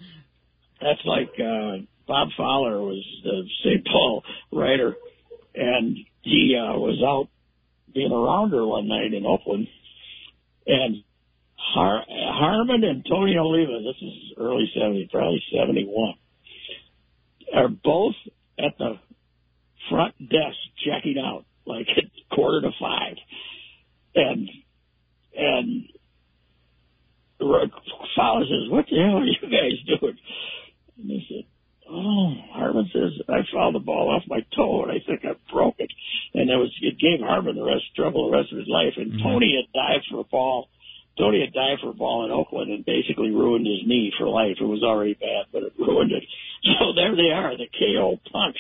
That's 0.82 1.02
like 1.06 1.34
uh, 1.40 1.86
Bob 2.08 2.30
Fowler 2.38 2.82
was 2.82 3.04
the 3.24 3.44
St. 3.64 3.86
Paul 3.86 4.24
writer, 4.52 4.96
and 5.56 5.98
he 6.22 6.56
uh, 6.58 6.78
was 6.78 7.02
out 7.06 7.30
being 7.94 8.12
a 8.12 8.16
rounder 8.16 8.66
one 8.66 8.88
night 8.88 9.14
in 9.14 9.26
Oakland, 9.26 9.68
and 10.66 11.04
Har- 11.58 12.06
Harmon 12.08 12.84
and 12.84 13.06
Tony 13.10 13.38
Oliva, 13.38 13.80
this 13.84 14.02
is 14.02 14.34
early 14.38 14.72
70s, 14.78 15.10
probably 15.12 15.44
71, 15.52 16.14
are 17.54 17.68
both 17.70 18.16
at 18.60 18.78
the 18.78 19.00
front 19.90 20.18
desk 20.20 20.58
checking 20.86 21.18
out, 21.18 21.46
like 21.66 21.88
at 21.98 22.04
quarter 22.36 22.62
to 22.62 22.72
five. 22.80 23.16
And, 24.16 24.50
and 25.36 25.84
Fowler 27.40 28.46
says, 28.46 28.70
what 28.70 28.86
the 28.90 28.98
hell 28.98 29.18
are 29.18 29.26
you 29.26 29.36
guys 29.42 30.00
doing? 30.00 30.18
And 30.98 31.10
they 31.10 31.24
said, 31.30 31.46
oh, 31.90 32.34
Harmon 32.52 32.90
says, 32.92 33.12
I 33.30 33.42
fouled 33.54 33.76
the 33.76 33.80
ball 33.80 34.10
off 34.16 34.24
my 34.28 34.40
toe 34.56 34.84
and 34.84 34.92
I 34.92 35.00
think 35.06 35.22
I 35.24 35.36
broke 35.52 35.76
it. 35.80 35.92
And 36.34 36.50
it 36.50 36.56
was, 36.56 36.74
it 36.82 37.00
gave 37.00 37.26
Harmon 37.26 37.56
the 37.56 37.64
rest, 37.64 37.84
trouble 37.96 38.30
the 38.30 38.38
rest 38.38 38.52
of 38.52 38.58
his 38.58 38.68
life. 38.68 38.94
And 38.98 39.14
Mhm. 39.14 39.24
Tony 39.24 39.56
had 39.56 39.72
dived 39.74 40.06
for 40.10 40.20
a 40.20 40.24
ball 40.24 40.70
Tony 41.18 41.42
had 41.42 41.54
dived 41.54 41.82
for 41.82 41.90
a 41.90 41.98
ball 41.98 42.26
in 42.26 42.32
Oakland 42.32 42.72
and 42.72 42.86
basically 42.86 43.32
ruined 43.32 43.66
his 43.66 43.88
knee 43.88 44.14
for 44.18 44.28
life. 44.28 44.58
It 44.62 44.66
was 44.66 44.84
already 44.84 45.14
bad, 45.14 45.50
but 45.52 45.64
it 45.64 45.74
ruined 45.78 46.12
it. 46.12 46.24
So 46.68 46.92
there 46.98 47.16
they 47.16 47.30
are, 47.32 47.56
the 47.56 47.70
KO 47.70 48.20
punch. 48.34 48.58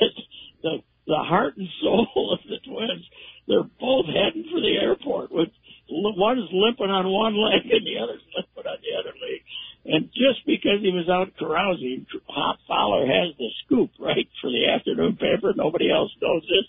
the 0.62 0.82
the 1.06 1.20
heart 1.20 1.56
and 1.56 1.68
soul 1.82 2.32
of 2.32 2.40
the 2.48 2.56
Twins. 2.64 3.04
They're 3.46 3.68
both 3.78 4.06
heading 4.06 4.48
for 4.50 4.60
the 4.60 4.80
airport 4.80 5.30
with 5.30 5.52
one 5.88 6.38
is 6.38 6.48
limping 6.50 6.88
on 6.88 7.04
one 7.12 7.36
leg 7.36 7.68
and 7.68 7.84
the 7.84 8.00
other's 8.00 8.24
limping 8.32 8.64
on 8.64 8.78
the 8.80 8.96
other 8.96 9.12
leg. 9.20 9.40
And 9.84 10.08
just 10.16 10.46
because 10.48 10.80
he 10.80 10.90
was 10.90 11.12
out 11.12 11.36
carousing, 11.36 12.06
Hop 12.28 12.56
Fowler 12.66 13.04
has 13.04 13.36
the 13.36 13.50
scoop, 13.64 13.92
right, 14.00 14.26
for 14.40 14.48
the 14.48 14.72
afternoon 14.72 15.20
paper. 15.20 15.52
Nobody 15.54 15.92
else 15.92 16.10
knows 16.22 16.42
this. 16.48 16.64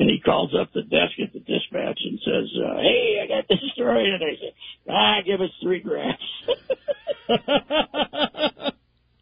And 0.00 0.08
he 0.10 0.18
calls 0.18 0.54
up 0.58 0.72
the 0.72 0.82
desk 0.82 1.12
at 1.22 1.32
the 1.32 1.40
dispatch 1.40 2.00
and 2.04 2.18
says, 2.24 2.48
uh, 2.58 2.78
"Hey, 2.80 3.20
I 3.22 3.26
got 3.28 3.46
this 3.48 3.60
story." 3.74 4.10
And 4.10 4.20
they 4.20 4.36
say, 4.40 4.54
"Ah, 4.88 5.20
give 5.24 5.40
us 5.42 5.50
three 5.62 5.80
graphs." 5.80 6.16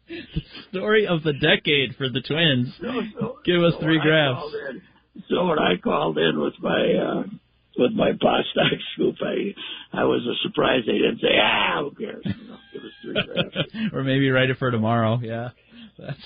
The 0.07 0.41
story 0.71 1.05
of 1.05 1.21
the 1.23 1.33
decade 1.33 1.95
for 1.95 2.09
the 2.09 2.21
Twins. 2.21 2.73
So- 2.81 3.03
so- 3.19 3.37
Give 3.45 3.61
us 3.61 3.73
so 3.75 3.79
three 3.81 3.99
graphs. 3.99 4.41
in- 4.71 4.81
So 5.29 5.45
when 5.47 5.59
I 5.59 5.75
called 5.77 6.17
in 6.17 6.39
with 6.39 6.55
my 6.59 6.93
uh, 6.93 7.23
with 7.77 7.91
my 7.93 8.13
Bostock 8.13 8.73
scoop, 8.93 9.15
I 9.21 9.53
I 9.93 10.05
was 10.05 10.25
uh, 10.27 10.33
surprised 10.41 10.87
they 10.87 10.93
didn't 10.97 11.19
say, 11.19 11.37
"Ah, 11.39 11.81
who 11.83 11.91
cares?" 11.91 12.23
You 12.25 12.47
know, 12.47 12.57
give 12.73 12.83
us 12.83 12.91
three 13.03 13.13
graphs. 13.13 13.69
or 13.93 14.03
maybe 14.03 14.29
write 14.31 14.49
it 14.49 14.57
for 14.57 14.71
tomorrow. 14.71 15.19
Yeah. 15.21 15.49
That's 15.99 16.17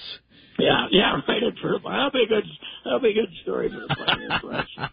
Yeah, 0.59 0.87
yeah, 0.91 1.21
write 1.27 1.43
it 1.43 1.55
for 1.61 1.79
that'll 1.83 2.11
be 2.11 2.23
a 2.23 2.27
good 2.27 2.45
that'll 2.83 2.99
be 2.99 3.09
a 3.09 3.13
good 3.13 3.33
story 3.41 3.69
for 3.69 3.81
the 3.87 3.95
Pioneer 3.95 4.39
Press. 4.39 4.89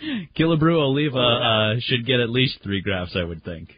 Killebrew 0.38 0.80
Oliva 0.80 1.18
uh, 1.18 1.80
should 1.80 2.06
get 2.06 2.20
at 2.20 2.30
least 2.30 2.58
three 2.62 2.80
graphs, 2.80 3.16
I 3.16 3.24
would 3.24 3.44
think. 3.44 3.70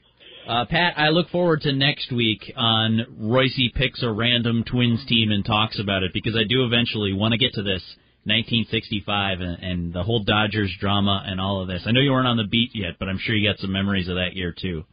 Uh, 0.48 0.64
Pat, 0.68 0.94
I 0.96 1.08
look 1.11 1.28
forward 1.30 1.61
to 1.62 1.72
next 1.72 2.11
week 2.12 2.52
on 2.56 3.06
Reusse 3.20 3.74
picks 3.74 4.02
a 4.02 4.11
random 4.11 4.64
Twins 4.64 5.04
team 5.06 5.30
and 5.30 5.44
talks 5.44 5.78
about 5.78 6.02
it 6.02 6.12
because 6.12 6.35
I 6.37 6.42
do 6.48 6.64
eventually 6.64 7.12
want 7.12 7.32
to 7.32 7.38
get 7.38 7.54
to 7.54 7.62
this 7.62 7.82
1965 8.24 9.40
and, 9.40 9.62
and 9.62 9.92
the 9.92 10.02
whole 10.02 10.22
Dodgers 10.22 10.72
drama 10.80 11.22
and 11.26 11.40
all 11.40 11.62
of 11.62 11.68
this. 11.68 11.82
I 11.87 11.92
know 11.92 12.00
you 12.00 12.11
weren't 12.11 12.26
on 12.26 12.37
the 12.37 12.46
beat 12.46 12.70
yet, 12.74 12.94
but 12.98 13.08
I'm 13.08 13.18
sure 13.18 13.35
you 13.35 13.48
got 13.48 13.61
some 13.61 13.72
memories 13.72 14.08
of 14.08 14.16
that 14.16 14.35
year 14.35 14.52
too. 14.56 14.85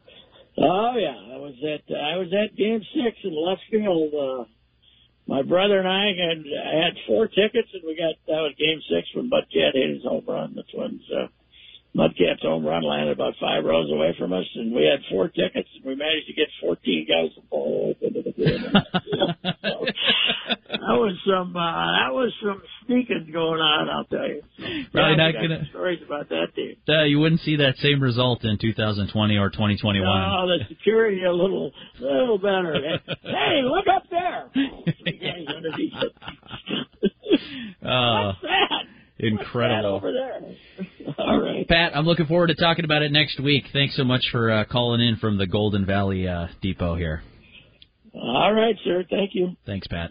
Oh 0.58 0.94
yeah, 0.98 1.16
I 1.34 1.38
was 1.38 1.54
at 1.64 1.96
I 1.96 2.18
was 2.18 2.28
at 2.34 2.56
Game 2.56 2.82
Six 2.94 3.18
in 3.24 3.34
left 3.34 3.62
field. 3.72 4.14
Uh, 4.14 4.44
my 5.30 5.44
brother 5.44 5.78
and 5.78 5.88
I 5.88 6.10
had 6.18 6.42
had 6.42 6.94
four 7.06 7.28
tickets, 7.28 7.70
and 7.74 7.84
we 7.86 7.96
got 7.96 8.18
that 8.26 8.42
was 8.42 8.56
Game 8.58 8.82
Six 8.90 9.08
when 9.14 9.30
Mudcat 9.30 9.78
hit 9.78 9.94
his 9.94 10.04
home 10.04 10.26
run. 10.28 10.56
The 10.56 10.64
Twins. 10.74 11.04
Uh, 11.14 11.28
Mudcat's 11.96 12.42
home 12.44 12.66
run 12.66 12.84
landed 12.84 13.12
about 13.12 13.34
five 13.42 13.66
rows 13.66 13.92
away 13.92 14.16
from 14.18 14.32
us, 14.32 14.46
and 14.56 14.74
we 14.74 14.84
had 14.86 15.00
four 15.10 15.28
tickets, 15.28 15.68
and 15.76 15.86
we 15.86 15.96
managed 15.96 16.28
to 16.28 16.34
get 16.34 16.48
14 16.62 17.08
guys 17.10 17.34
to 17.36 17.42
fall 17.50 17.96
into 18.02 18.22
the 18.22 18.32
game. 18.32 18.64
so, 19.64 19.86
that 20.70 20.96
was 20.96 21.18
some 21.26 21.56
uh, 21.58 21.62
that 22.06 22.14
was 22.14 22.32
some 22.44 22.62
sneaking 22.86 23.30
going 23.34 23.60
on, 23.60 23.90
I'll 23.90 24.06
tell 24.06 24.28
you. 24.28 24.42
Probably 24.94 25.18
not 25.18 25.34
gonna- 25.34 25.66
stories 25.72 26.00
about 26.06 26.30
that 26.30 26.54
team. 26.56 26.76
Uh, 26.88 27.06
you 27.06 27.20
wouldn't 27.20 27.42
see 27.42 27.56
that 27.58 27.78
same 27.78 28.02
result 28.02 28.44
in 28.46 28.58
2020 28.62 29.38
or 29.38 29.50
2021. 29.50 30.08
Oh, 30.08 30.46
the 30.48 30.66
security 30.70 31.24
a 31.24 31.34
little, 31.34 31.72
little 32.00 32.38
better. 32.38 32.76
hey, 33.24 33.62
look 33.64 33.86
up 33.88 34.04
there! 34.12 34.50
Three 34.54 35.18
guys 35.18 35.56
underneath 35.56 35.94
it. 36.04 37.12
Uh, 37.84 38.34
What's 38.34 38.42
that? 38.44 38.86
Incredible. 39.20 39.96
over 39.96 40.12
there. 40.14 40.29
Pat, 41.70 41.96
I'm 41.96 42.06
looking 42.06 42.26
forward 42.26 42.48
to 42.48 42.56
talking 42.56 42.84
about 42.84 43.04
it 43.04 43.12
next 43.12 43.40
week. 43.40 43.66
Thanks 43.72 43.96
so 43.96 44.04
much 44.04 44.26
for 44.32 44.50
uh, 44.50 44.66
calling 44.66 45.02
in 45.02 45.18
from 45.18 45.38
the 45.38 45.46
Golden 45.46 45.86
Valley 45.86 46.28
uh, 46.28 46.48
Depot 46.62 46.96
here. 46.96 47.22
All 48.14 48.52
right, 48.52 48.76
sir. 48.84 49.06
Thank 49.08 49.36
you. 49.36 49.56
Thanks, 49.68 49.88
Pat. 49.88 50.10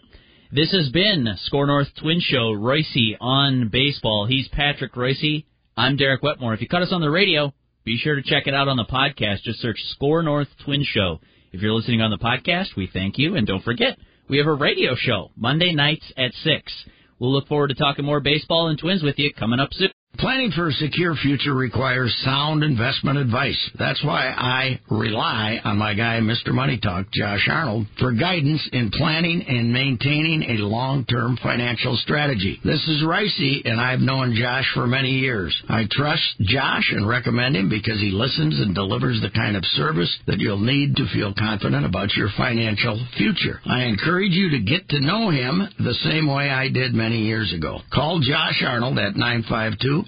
This 0.53 0.71
has 0.71 0.89
been 0.91 1.27
SKOR 1.47 1.67
North 1.67 1.89
Twin 2.01 2.21
Show. 2.21 2.55
Reusse 2.55 3.17
on 3.21 3.71
baseball. 3.71 4.27
He's 4.27 4.49
Patrick 4.49 4.95
Reusse. 4.95 5.45
I'm 5.77 5.97
Derek 5.97 6.23
Wetmore. 6.23 6.55
If 6.55 6.61
you 6.61 6.69
cut 6.69 6.83
us 6.83 6.93
on 6.93 7.01
the 7.01 7.11
radio, 7.11 7.53
be 7.85 7.99
sure 7.99 8.15
to 8.15 8.23
check 8.23 8.47
it 8.47 8.55
out 8.55 8.69
on 8.69 8.77
the 8.77 8.85
podcast. 8.85 9.43
Just 9.43 9.61
search 9.61 9.79
SKOR 9.97 10.23
North 10.23 10.49
Twin 10.65 10.85
Show. 10.85 11.19
If 11.53 11.61
you're 11.61 11.75
listening 11.75 12.01
on 12.03 12.11
the 12.11 12.19
podcast, 12.19 12.77
we 12.77 12.89
thank 12.93 13.19
you. 13.19 13.35
And 13.35 13.47
don't 13.47 13.65
forget, 13.65 13.99
we 14.29 14.39
have 14.39 14.47
a 14.47 14.55
radio 14.55 14.95
show 14.95 15.33
Monday 15.37 15.75
nights 15.75 16.13
at 16.17 16.33
6. 16.35 16.73
We'll 17.19 17.33
look 17.33 17.49
forward 17.49 17.69
to 17.69 17.75
talking 17.75 18.05
more 18.05 18.21
baseball 18.21 18.69
and 18.69 18.79
twins 18.79 19.03
with 19.03 19.19
you 19.19 19.33
coming 19.35 19.59
up 19.59 19.71
soon. 19.73 19.91
Planning 20.19 20.51
for 20.51 20.67
a 20.67 20.73
secure 20.73 21.15
future 21.15 21.55
requires 21.55 22.13
sound 22.25 22.65
investment 22.65 23.19
advice. 23.19 23.71
That's 23.79 24.03
why 24.03 24.27
I 24.27 24.81
rely 24.91 25.61
on 25.63 25.79
my 25.79 25.95
guy, 25.95 26.19
Mr. 26.19 26.49
Money 26.49 26.77
Talk, 26.77 27.07
Josh 27.13 27.47
Arnold, 27.49 27.87
for 28.01 28.11
guidance 28.11 28.69
in 28.73 28.91
planning 28.91 29.45
and 29.47 29.73
maintaining 29.73 30.43
a 30.43 30.67
long-term 30.67 31.39
financial 31.41 31.97
strategy. 31.99 32.59
This 32.65 32.83
is 32.89 33.05
Reusse, 33.05 33.65
and 33.65 33.81
I've 33.81 34.01
known 34.01 34.35
Josh 34.35 34.69
for 34.75 34.89
many 34.89 35.21
years. 35.21 35.57
I 35.69 35.85
trust 35.89 36.25
Josh 36.41 36.91
and 36.91 37.07
recommend 37.07 37.55
him 37.55 37.69
because 37.69 38.01
he 38.01 38.11
listens 38.11 38.59
and 38.59 38.75
delivers 38.75 39.21
the 39.21 39.31
kind 39.31 39.57
of 39.57 39.65
service 39.77 40.13
that 40.27 40.41
you'll 40.41 40.59
need 40.59 40.97
to 40.97 41.07
feel 41.15 41.33
confident 41.33 41.87
about 41.87 42.13
your 42.17 42.31
financial 42.37 42.99
future. 43.17 43.61
I 43.67 43.85
encourage 43.85 44.33
you 44.33 44.51
to 44.51 44.59
get 44.59 44.89
to 44.89 45.01
know 45.01 45.31
him 45.31 45.63
the 45.79 45.95
same 46.11 46.27
way 46.27 46.51
I 46.51 46.71
did 46.71 46.93
many 46.93 47.23
years 47.23 47.55
ago. 47.55 47.79
Call 47.95 48.19
Josh 48.19 48.65
Arnold 48.67 48.99
at 48.99 49.15
952 49.15 50.08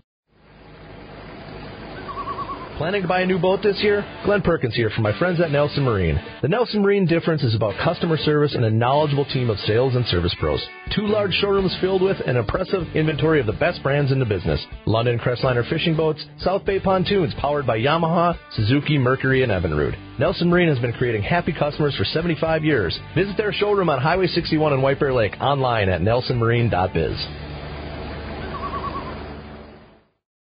Planning 2.81 3.03
to 3.03 3.07
buy 3.07 3.21
a 3.21 3.27
new 3.27 3.37
boat 3.37 3.59
this 3.61 3.79
year? 3.83 4.03
Glenn 4.25 4.41
Perkins 4.41 4.73
here 4.73 4.89
from 4.89 5.03
my 5.03 5.15
friends 5.19 5.39
at 5.39 5.51
Nelson 5.51 5.83
Marine. 5.83 6.19
The 6.41 6.47
Nelson 6.47 6.81
Marine 6.81 7.05
difference 7.05 7.43
is 7.43 7.53
about 7.53 7.75
customer 7.83 8.17
service 8.17 8.55
and 8.55 8.65
a 8.65 8.71
knowledgeable 8.71 9.25
team 9.25 9.51
of 9.51 9.59
sales 9.59 9.93
and 9.95 10.03
service 10.07 10.35
pros. 10.39 10.59
Two 10.95 11.05
large 11.05 11.31
showrooms 11.33 11.77
filled 11.79 12.01
with 12.01 12.17
an 12.25 12.37
impressive 12.37 12.87
inventory 12.95 13.39
of 13.39 13.45
the 13.45 13.53
best 13.53 13.83
brands 13.83 14.11
in 14.11 14.17
the 14.17 14.25
business. 14.25 14.59
Lund 14.87 15.07
and 15.07 15.21
Crestliner 15.21 15.69
fishing 15.69 15.95
boats, 15.95 16.25
South 16.39 16.65
Bay 16.65 16.79
pontoons 16.79 17.35
powered 17.35 17.67
by 17.67 17.77
Yamaha, 17.77 18.35
Suzuki, 18.55 18.97
Mercury, 18.97 19.43
and 19.43 19.51
Evinrude. 19.51 19.95
Nelson 20.17 20.49
Marine 20.49 20.69
has 20.69 20.79
been 20.79 20.93
creating 20.93 21.21
happy 21.21 21.53
customers 21.53 21.95
for 21.95 22.05
75 22.05 22.63
years. 22.63 22.99
Visit 23.15 23.37
their 23.37 23.53
showroom 23.53 23.91
on 23.91 24.01
Highway 24.01 24.25
61 24.25 24.73
in 24.73 24.81
White 24.81 24.99
Bear 24.99 25.13
Lake 25.13 25.35
online 25.39 25.87
at 25.87 26.01
nelsonmarine.biz. 26.01 27.50